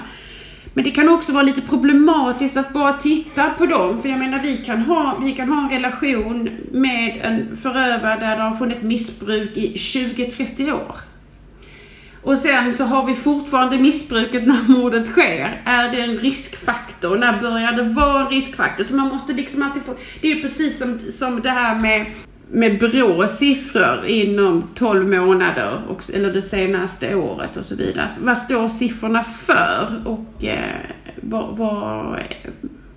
Men 0.74 0.84
det 0.84 0.92
kan 0.92 1.10
också 1.10 1.32
vara 1.32 1.44
lite 1.44 1.62
problematiskt 1.62 2.58
att 2.58 2.74
bara 2.74 2.94
titta 2.94 3.50
på 3.50 3.66
dem. 3.66 4.02
För 4.02 4.10
jag 4.10 4.20
menar 4.20 4.40
vi 4.40 4.58
kan 4.58 4.82
ha, 4.82 5.18
vi 5.24 5.32
kan 5.32 5.50
ha 5.50 5.64
en 5.64 5.70
relation 5.70 6.50
med 6.72 7.20
en 7.24 7.58
förövare 7.58 8.20
där 8.20 8.38
det 8.38 8.44
har 8.44 8.56
funnits 8.56 8.82
missbruk 8.82 9.58
i 9.58 9.74
20-30 9.76 10.72
år. 10.72 10.96
Och 12.24 12.38
sen 12.38 12.74
så 12.74 12.84
har 12.84 13.06
vi 13.06 13.14
fortfarande 13.14 13.78
missbruket 13.78 14.48
när 14.48 14.68
mordet 14.68 15.08
sker. 15.08 15.62
Är 15.66 15.92
det 15.92 16.02
en 16.02 16.18
riskfaktor? 16.18 17.18
När 17.18 17.42
börjar 17.42 17.72
det 17.72 17.84
vara 17.84 18.22
en 18.22 18.30
riskfaktor? 18.30 18.84
Så 18.84 18.96
man 18.96 19.08
måste 19.08 19.34
liksom 19.34 19.64
alltid 19.64 19.84
få... 19.84 19.96
Det 20.22 20.32
är 20.32 20.36
ju 20.36 20.42
precis 20.42 20.78
som, 20.78 21.00
som 21.10 21.42
det 21.42 21.50
här 21.50 21.80
med, 21.80 22.06
med 22.48 22.80
Brås 22.80 23.38
siffror 23.38 24.06
inom 24.06 24.64
12 24.76 25.10
månader, 25.10 25.82
och, 25.90 26.04
eller 26.14 26.34
det 26.34 26.42
senaste 26.42 27.16
året 27.16 27.58
och 27.58 27.66
så 27.66 27.76
vidare. 27.76 28.10
Vad 28.20 28.38
står 28.38 28.68
siffrorna 28.68 29.24
för? 29.24 29.88
Och 30.06 30.44
eh, 30.44 30.80
vad, 31.22 31.58
vad, 31.58 32.20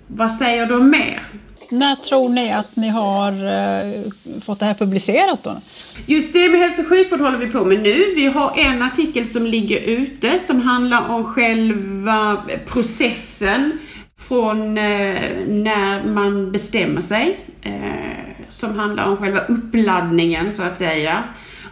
vad 0.07 0.31
säger 0.31 0.65
de 0.65 0.89
mer? 0.89 1.23
När 1.71 1.95
tror 1.95 2.29
ni 2.29 2.51
att 2.51 2.75
ni 2.75 2.89
har 2.89 3.31
eh, 3.31 4.01
fått 4.41 4.59
det 4.59 4.65
här 4.65 4.73
publicerat 4.73 5.43
då? 5.43 5.61
Just 6.05 6.33
det 6.33 6.49
med 6.49 6.59
hälso 6.59 6.81
och 6.81 6.87
sjukvård 6.87 7.19
håller 7.19 7.37
vi 7.37 7.47
på 7.47 7.65
med 7.65 7.81
nu. 7.81 8.13
Vi 8.15 8.25
har 8.25 8.57
en 8.57 8.81
artikel 8.81 9.27
som 9.27 9.45
ligger 9.45 9.79
ute 9.79 10.39
som 10.39 10.61
handlar 10.61 11.09
om 11.09 11.25
själva 11.25 12.43
processen 12.67 13.71
från 14.17 14.77
eh, 14.77 15.21
när 15.47 16.03
man 16.03 16.51
bestämmer 16.51 17.01
sig. 17.01 17.39
Eh, 17.61 18.25
som 18.49 18.79
handlar 18.79 19.05
om 19.05 19.17
själva 19.17 19.39
uppladdningen 19.39 20.53
så 20.53 20.63
att 20.63 20.77
säga. 20.77 21.23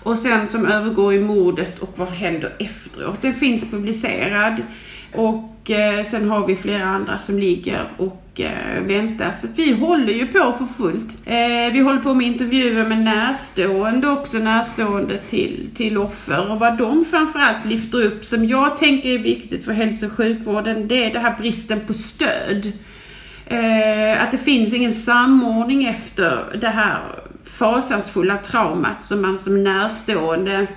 Och 0.03 0.17
sen 0.17 0.47
som 0.47 0.65
övergår 0.65 1.13
i 1.13 1.19
mordet 1.19 1.79
och 1.79 1.93
vad 1.95 2.08
händer 2.08 2.56
efteråt. 2.60 3.21
Den 3.21 3.34
finns 3.34 3.71
publicerad. 3.71 4.62
Och 5.13 5.52
Eh, 5.69 6.06
sen 6.06 6.30
har 6.30 6.47
vi 6.47 6.56
flera 6.56 6.86
andra 6.86 7.17
som 7.17 7.39
ligger 7.39 7.91
och 7.97 8.41
eh, 8.41 8.84
väntar. 8.84 9.32
Så 9.32 9.47
vi 9.56 9.73
håller 9.73 10.13
ju 10.13 10.28
på 10.28 10.54
för 10.54 10.65
fullt. 10.65 11.17
Eh, 11.26 11.73
vi 11.73 11.80
håller 11.80 11.99
på 11.99 12.13
med 12.13 12.28
intervjuer 12.28 12.88
med 12.88 12.97
närstående 13.02 14.10
också, 14.10 14.38
närstående 14.38 15.17
till, 15.30 15.69
till 15.76 15.97
offer. 15.97 16.52
Och 16.52 16.60
vad 16.60 16.78
de 16.78 17.06
framförallt 17.06 17.65
lyfter 17.65 18.04
upp 18.04 18.26
som 18.26 18.45
jag 18.45 18.78
tänker 18.78 19.10
är 19.10 19.19
viktigt 19.19 19.65
för 19.65 19.71
hälso 19.71 20.06
och 20.06 20.12
sjukvården, 20.12 20.88
det 20.88 21.06
är 21.06 21.13
det 21.13 21.19
här 21.19 21.38
bristen 21.38 21.80
på 21.88 21.93
stöd. 21.93 22.71
Eh, 23.45 24.23
att 24.23 24.32
det 24.32 24.38
finns 24.38 24.73
ingen 24.73 24.93
samordning 24.93 25.86
efter 25.86 26.58
det 26.62 26.69
här 26.69 27.02
fasansfulla 27.43 28.38
traumat 28.38 29.04
som 29.04 29.21
man 29.21 29.39
som 29.39 29.63
närstående 29.63 30.67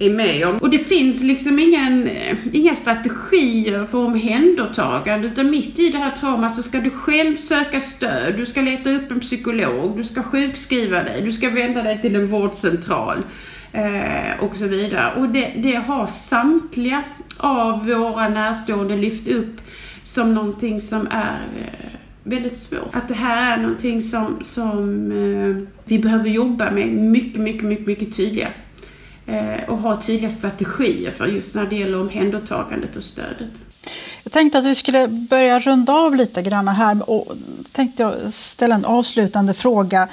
är 0.00 0.10
med 0.10 0.48
om. 0.48 0.56
Och 0.56 0.70
det 0.70 0.78
finns 0.78 1.22
liksom 1.22 1.58
ingen, 1.58 2.06
eh, 2.06 2.36
inga 2.52 2.74
strategier 2.74 3.86
för 3.86 3.98
omhändertagande 3.98 5.28
utan 5.28 5.50
mitt 5.50 5.78
i 5.78 5.88
det 5.88 5.98
här 5.98 6.10
traumat 6.10 6.54
så 6.54 6.62
ska 6.62 6.80
du 6.80 6.90
själv 6.90 7.36
söka 7.36 7.80
stöd, 7.80 8.36
du 8.36 8.46
ska 8.46 8.60
leta 8.60 8.90
upp 8.90 9.10
en 9.10 9.20
psykolog, 9.20 9.96
du 9.96 10.04
ska 10.04 10.22
sjukskriva 10.22 11.02
dig, 11.02 11.22
du 11.22 11.32
ska 11.32 11.50
vända 11.50 11.82
dig 11.82 12.00
till 12.00 12.16
en 12.16 12.28
vårdcentral 12.28 13.18
eh, 13.72 14.44
och 14.44 14.56
så 14.56 14.66
vidare. 14.66 15.20
Och 15.20 15.28
det, 15.28 15.52
det 15.56 15.74
har 15.74 16.06
samtliga 16.06 17.02
av 17.36 17.86
våra 17.86 18.28
närstående 18.28 18.96
lyft 18.96 19.28
upp 19.28 19.60
som 20.04 20.34
någonting 20.34 20.80
som 20.80 21.06
är 21.10 21.48
eh, 21.58 21.90
väldigt 22.24 22.56
svårt. 22.56 22.88
Att 22.92 23.08
det 23.08 23.14
här 23.14 23.52
är 23.52 23.62
någonting 23.62 24.02
som, 24.02 24.38
som 24.40 25.10
eh, 25.10 25.68
vi 25.84 25.98
behöver 25.98 26.28
jobba 26.28 26.70
med 26.70 26.88
mycket, 26.88 27.40
mycket, 27.40 27.64
mycket, 27.64 27.86
mycket 27.86 28.16
tydligare. 28.16 28.52
Eh, 29.30 29.68
och 29.68 29.78
ha 29.78 30.02
tydliga 30.02 30.30
strategier 30.30 31.10
för 31.10 31.26
just 31.26 31.54
när 31.54 31.66
det 31.66 31.76
gäller 31.76 32.00
omhändertagandet 32.00 32.96
och 32.96 33.04
stödet. 33.04 33.50
Jag 34.22 34.32
tänkte 34.32 34.58
att 34.58 34.64
vi 34.64 34.74
skulle 34.74 35.08
börja 35.08 35.58
runda 35.58 35.92
av 35.92 36.14
lite 36.14 36.42
grann 36.42 36.68
här 36.68 37.10
och 37.10 37.32
tänkte 37.72 38.02
jag 38.02 38.32
ställa 38.32 38.74
en 38.74 38.84
avslutande 38.84 39.54
fråga. 39.54 40.08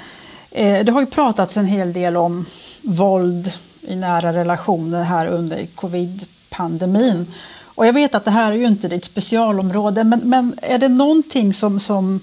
Eh, 0.50 0.84
det 0.84 0.92
har 0.92 1.00
ju 1.00 1.06
pratats 1.06 1.56
en 1.56 1.66
hel 1.66 1.92
del 1.92 2.16
om 2.16 2.46
våld 2.82 3.52
i 3.80 3.96
nära 3.96 4.32
relationer 4.32 5.02
här 5.02 5.26
under 5.26 5.66
covid-pandemin. 5.66 7.26
Och 7.62 7.86
jag 7.86 7.92
vet 7.92 8.14
att 8.14 8.24
det 8.24 8.30
här 8.30 8.52
är 8.52 8.56
ju 8.56 8.66
inte 8.66 8.88
ditt 8.88 9.04
specialområde, 9.04 10.04
men, 10.04 10.20
men 10.24 10.58
är 10.62 10.78
det 10.78 10.88
någonting 10.88 11.52
som, 11.52 11.80
som, 11.80 12.20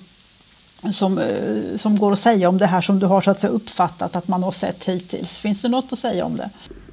som, 0.91 1.17
eh, 1.17 1.77
som 1.77 1.99
går 1.99 2.11
att 2.11 2.19
säga 2.19 2.49
om 2.49 2.57
det 2.57 2.65
här 2.65 2.81
som 2.81 2.99
du 2.99 3.05
har 3.05 3.21
så 3.21 3.31
att 3.31 3.39
säga, 3.39 3.53
uppfattat 3.53 4.15
att 4.15 4.27
man 4.27 4.43
har 4.43 4.51
sett 4.51 4.85
hittills? 4.85 5.39
Finns 5.39 5.61
det 5.61 5.69
något 5.69 5.93
att 5.93 5.99
säga 5.99 6.25
om 6.25 6.37
det? 6.37 6.49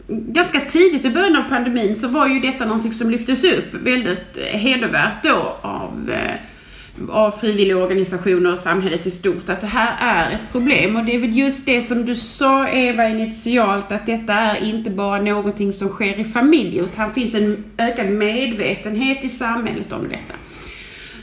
Ganska 0.08 0.60
tidigt 0.60 1.04
i 1.04 1.10
början 1.10 1.36
av 1.36 1.42
pandemin 1.48 1.96
så 1.96 2.08
var 2.08 2.28
ju 2.28 2.40
detta 2.40 2.64
någonting 2.64 2.92
som 2.92 3.10
lyftes 3.10 3.44
upp 3.44 3.74
väldigt 3.74 4.38
eh, 4.38 4.58
hedervärt 4.58 5.22
då 5.22 5.56
av, 5.62 6.10
eh, 6.10 6.34
av 7.10 7.30
frivilligorganisationer 7.30 8.52
och 8.52 8.58
samhället 8.58 9.06
i 9.06 9.10
stort 9.10 9.48
att 9.48 9.60
det 9.60 9.66
här 9.66 9.96
är 10.00 10.30
ett 10.30 10.52
problem 10.52 10.96
och 10.96 11.04
det 11.04 11.14
är 11.14 11.20
väl 11.20 11.36
just 11.38 11.66
det 11.66 11.80
som 11.80 12.06
du 12.06 12.16
sa 12.16 12.68
Eva 12.68 13.08
initialt 13.08 13.92
att 13.92 14.06
detta 14.06 14.32
är 14.32 14.64
inte 14.64 14.90
bara 14.90 15.22
någonting 15.22 15.72
som 15.72 15.88
sker 15.88 16.20
i 16.20 16.24
familjer 16.24 16.84
utan 16.84 17.08
det 17.08 17.14
finns 17.14 17.34
en 17.34 17.64
ökad 17.78 18.10
medvetenhet 18.10 19.24
i 19.24 19.28
samhället 19.28 19.92
om 19.92 20.08
detta. 20.08 20.34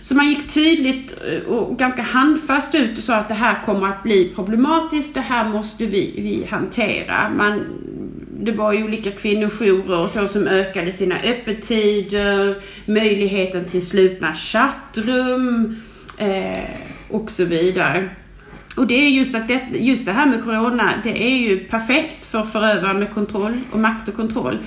Så 0.02 0.16
man 0.16 0.30
gick 0.30 0.54
tydligt 0.54 1.14
eh, 1.28 1.52
och 1.52 1.78
ganska 1.78 2.02
handfast 2.02 2.76
ut 2.76 2.98
och 2.98 3.04
sa 3.04 3.16
att 3.16 3.28
det 3.28 3.34
här 3.34 3.64
kommer 3.66 3.88
att 3.88 4.04
bli 4.04 4.32
problematiskt, 4.36 5.14
det 5.14 5.22
här 5.22 5.50
måste 5.50 5.86
vi, 5.86 6.14
vi 6.16 6.48
hantera. 6.50 7.30
Man 7.38 7.66
det 8.42 8.52
var 8.52 8.74
ju 8.74 8.84
olika 8.84 9.12
kvinnojourer 9.12 10.00
och 10.00 10.10
så 10.10 10.28
som 10.28 10.48
ökade 10.48 10.92
sina 10.92 11.20
öppettider, 11.20 12.56
möjligheten 12.86 13.66
till 13.66 13.88
slutna 13.88 14.34
chattrum 14.34 15.76
eh, 16.18 16.70
och 17.10 17.32
så 17.32 17.46
vidare. 17.46 18.10
Och 18.76 18.88
det 18.88 18.94
är 18.94 19.10
just 19.10 19.36
att 19.36 19.48
det, 19.48 19.62
just 19.74 20.06
det 20.06 20.12
här 20.12 20.26
med 20.26 20.44
Corona, 20.44 20.94
det 21.04 21.24
är 21.24 21.38
ju 21.38 21.60
perfekt 21.60 22.26
för 22.26 22.44
förövare 22.44 22.94
med 22.94 23.14
kontroll 23.14 23.62
och 23.72 23.80
makt 23.80 24.10
och 24.10 24.16
kontroll. 24.16 24.58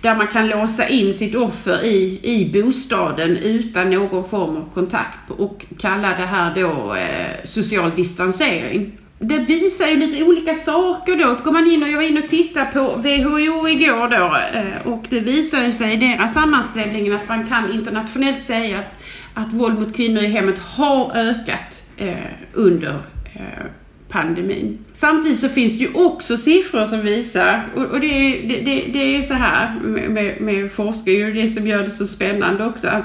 Där 0.00 0.16
man 0.16 0.26
kan 0.26 0.48
låsa 0.48 0.88
in 0.88 1.14
sitt 1.14 1.34
offer 1.34 1.84
i, 1.84 2.20
i 2.22 2.50
bostaden 2.52 3.36
utan 3.36 3.90
någon 3.90 4.28
form 4.28 4.56
av 4.56 4.70
kontakt 4.74 5.30
och 5.30 5.66
kalla 5.78 6.08
det 6.08 6.26
här 6.26 6.54
då 6.54 6.94
eh, 6.94 7.44
social 7.44 7.90
distansering 7.96 8.92
det 9.18 9.38
visar 9.38 9.86
ju 9.86 9.96
lite 9.96 10.22
olika 10.22 10.54
saker 10.54 11.16
då. 11.16 11.38
Går 11.44 11.52
man 11.52 11.70
in 11.70 11.82
och 11.82 11.88
jag 11.88 11.96
var 11.96 12.02
inne 12.02 12.20
och 12.20 12.28
tittade 12.28 12.70
på 12.72 12.80
WHO 12.80 13.68
igår 13.68 14.08
då 14.08 14.36
eh, 14.58 14.92
och 14.92 15.04
det 15.08 15.20
visar 15.20 15.64
ju 15.64 15.72
sig 15.72 15.92
i 15.92 15.96
deras 15.96 16.34
sammanställning 16.34 17.12
att 17.12 17.28
man 17.28 17.46
kan 17.46 17.72
internationellt 17.72 18.40
säga 18.40 18.78
att, 18.78 18.86
att 19.34 19.52
våld 19.52 19.78
mot 19.78 19.96
kvinnor 19.96 20.22
i 20.22 20.26
hemmet 20.26 20.58
har 20.58 21.12
ökat 21.14 21.82
eh, 21.96 22.14
under 22.52 22.94
eh, 23.34 23.66
pandemin. 24.08 24.78
Samtidigt 24.92 25.38
så 25.38 25.48
finns 25.48 25.78
det 25.78 25.84
ju 25.84 25.94
också 25.94 26.36
siffror 26.36 26.86
som 26.86 27.00
visar, 27.00 27.64
och 27.74 28.00
det 28.00 28.06
är, 28.06 28.48
det, 28.48 28.60
det, 28.60 28.92
det 28.92 29.16
är 29.16 29.22
så 29.22 29.34
här 29.34 29.80
med, 29.80 30.40
med 30.40 30.72
forskning 30.72 31.24
och 31.24 31.34
det 31.34 31.48
som 31.48 31.66
gör 31.66 31.82
det 31.82 31.90
så 31.90 32.06
spännande 32.06 32.66
också, 32.66 32.88
att, 32.88 33.04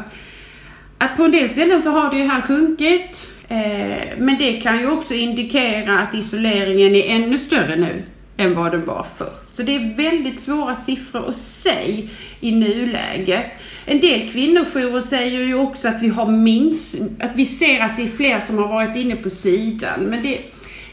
att 0.97 1.17
på 1.17 1.24
en 1.24 1.32
del 1.32 1.50
ställen 1.50 1.82
så 1.82 1.89
har 1.89 2.12
det 2.12 2.17
ju 2.17 2.24
här 2.24 2.41
sjunkit 2.41 3.28
Eh, 3.51 4.17
men 4.17 4.37
det 4.39 4.53
kan 4.61 4.79
ju 4.79 4.91
också 4.91 5.13
indikera 5.13 5.99
att 5.99 6.13
isoleringen 6.13 6.95
är 6.95 7.15
ännu 7.15 7.37
större 7.37 7.75
nu 7.75 8.03
än 8.37 8.55
vad 8.55 8.71
den 8.71 8.85
var 8.85 9.05
förr. 9.17 9.33
Så 9.51 9.63
det 9.63 9.75
är 9.75 9.97
väldigt 9.97 10.39
svåra 10.39 10.75
siffror 10.75 11.29
att 11.29 11.37
säga 11.37 12.07
i 12.39 12.51
nuläget. 12.51 13.45
En 13.85 13.99
del 13.99 14.29
kvinnojourer 14.29 15.01
säger 15.01 15.39
ju 15.39 15.55
också 15.55 15.87
att 15.87 16.01
vi 16.01 16.07
har 16.07 16.31
minst, 16.31 17.01
att 17.19 17.31
vi 17.35 17.45
ser 17.45 17.79
att 17.79 17.97
det 17.97 18.03
är 18.03 18.07
fler 18.07 18.39
som 18.39 18.57
har 18.57 18.67
varit 18.67 18.95
inne 18.95 19.15
på 19.15 19.29
sidan. 19.29 19.99
Men 19.99 20.23
det, 20.23 20.39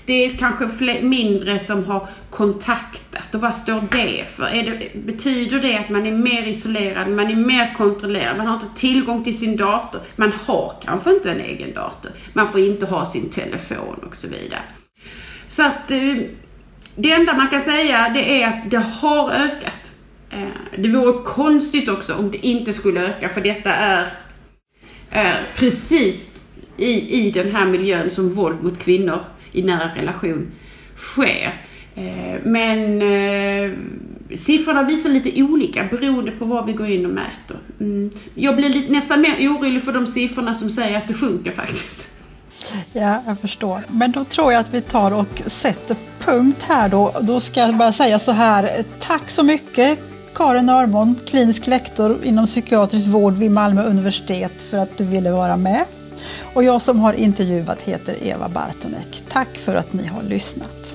det 0.08 0.24
är 0.24 0.36
kanske 0.36 0.68
fler, 0.68 1.02
mindre 1.02 1.58
som 1.58 1.84
har 1.84 2.08
kontaktat. 2.30 3.34
Och 3.34 3.40
vad 3.40 3.54
står 3.54 3.82
det 3.90 4.24
för? 4.34 4.50
Det, 4.50 5.00
betyder 5.06 5.60
det 5.60 5.76
att 5.76 5.88
man 5.88 6.06
är 6.06 6.12
mer 6.12 6.46
isolerad, 6.46 7.08
man 7.08 7.30
är 7.30 7.36
mer 7.36 7.74
kontrollerad, 7.76 8.36
man 8.36 8.46
har 8.46 8.54
inte 8.54 8.80
tillgång 8.80 9.24
till 9.24 9.38
sin 9.38 9.56
dator, 9.56 10.00
man 10.16 10.32
har 10.46 10.72
kanske 10.84 11.10
inte 11.10 11.30
en 11.30 11.40
egen 11.40 11.74
dator, 11.74 12.10
man 12.32 12.52
får 12.52 12.60
inte 12.60 12.86
ha 12.86 13.06
sin 13.06 13.30
telefon 13.30 14.04
och 14.08 14.16
så 14.16 14.28
vidare. 14.28 14.62
Så 15.48 15.62
att 15.62 15.90
eh, 15.90 16.16
det 16.96 17.12
enda 17.12 17.34
man 17.34 17.48
kan 17.48 17.60
säga 17.60 18.08
det 18.14 18.42
är 18.42 18.48
att 18.48 18.70
det 18.70 18.84
har 19.00 19.30
ökat. 19.30 19.90
Eh, 20.30 20.78
det 20.78 20.88
vore 20.88 21.24
konstigt 21.24 21.88
också 21.88 22.14
om 22.14 22.30
det 22.30 22.46
inte 22.46 22.72
skulle 22.72 23.00
öka 23.00 23.28
för 23.28 23.40
detta 23.40 23.74
är, 23.74 24.12
är 25.10 25.46
precis 25.56 26.44
i, 26.76 27.26
i 27.26 27.30
den 27.30 27.52
här 27.52 27.66
miljön 27.66 28.10
som 28.10 28.34
våld 28.34 28.62
mot 28.62 28.78
kvinnor 28.78 29.18
i 29.52 29.62
nära 29.62 29.90
relation 29.96 30.50
sker. 30.96 31.62
Eh, 31.94 32.40
men 32.44 33.02
eh, 33.02 33.72
siffrorna 34.36 34.82
visar 34.82 35.10
lite 35.10 35.42
olika 35.42 35.84
beroende 35.90 36.30
på 36.30 36.44
vad 36.44 36.66
vi 36.66 36.72
går 36.72 36.86
in 36.86 37.06
och 37.06 37.12
mäter. 37.12 37.56
Mm. 37.80 38.10
Jag 38.34 38.56
blir 38.56 38.68
lite, 38.68 38.92
nästan 38.92 39.20
mer 39.20 39.36
orolig 39.38 39.82
för 39.82 39.92
de 39.92 40.06
siffrorna 40.06 40.54
som 40.54 40.70
säger 40.70 40.98
att 40.98 41.08
det 41.08 41.14
sjunker 41.14 41.50
faktiskt. 41.50 42.08
Ja, 42.92 43.22
jag 43.26 43.40
förstår. 43.40 43.80
Men 43.88 44.12
då 44.12 44.24
tror 44.24 44.52
jag 44.52 44.60
att 44.60 44.74
vi 44.74 44.80
tar 44.80 45.10
och 45.10 45.42
sätter 45.46 45.96
punkt 46.18 46.64
här 46.68 46.88
då. 46.88 47.14
Då 47.20 47.40
ska 47.40 47.60
jag 47.60 47.76
bara 47.76 47.92
säga 47.92 48.18
så 48.18 48.32
här. 48.32 48.82
Tack 49.00 49.30
så 49.30 49.42
mycket 49.42 49.98
Karin 50.34 50.68
Örmon, 50.68 51.16
klinisk 51.26 51.66
lektor 51.66 52.18
inom 52.24 52.46
psykiatrisk 52.46 53.08
vård 53.08 53.34
vid 53.34 53.50
Malmö 53.50 53.82
universitet 53.84 54.62
för 54.70 54.78
att 54.78 54.98
du 54.98 55.04
ville 55.04 55.30
vara 55.30 55.56
med. 55.56 55.84
Och 56.54 56.64
jag 56.64 56.82
som 56.82 57.00
har 57.00 57.12
intervjuat 57.12 57.82
heter 57.82 58.16
Eva 58.22 58.48
Bartonek. 58.48 59.22
Tack 59.28 59.58
för 59.58 59.74
att 59.74 59.92
ni 59.92 60.06
har 60.06 60.22
lyssnat. 60.22 60.94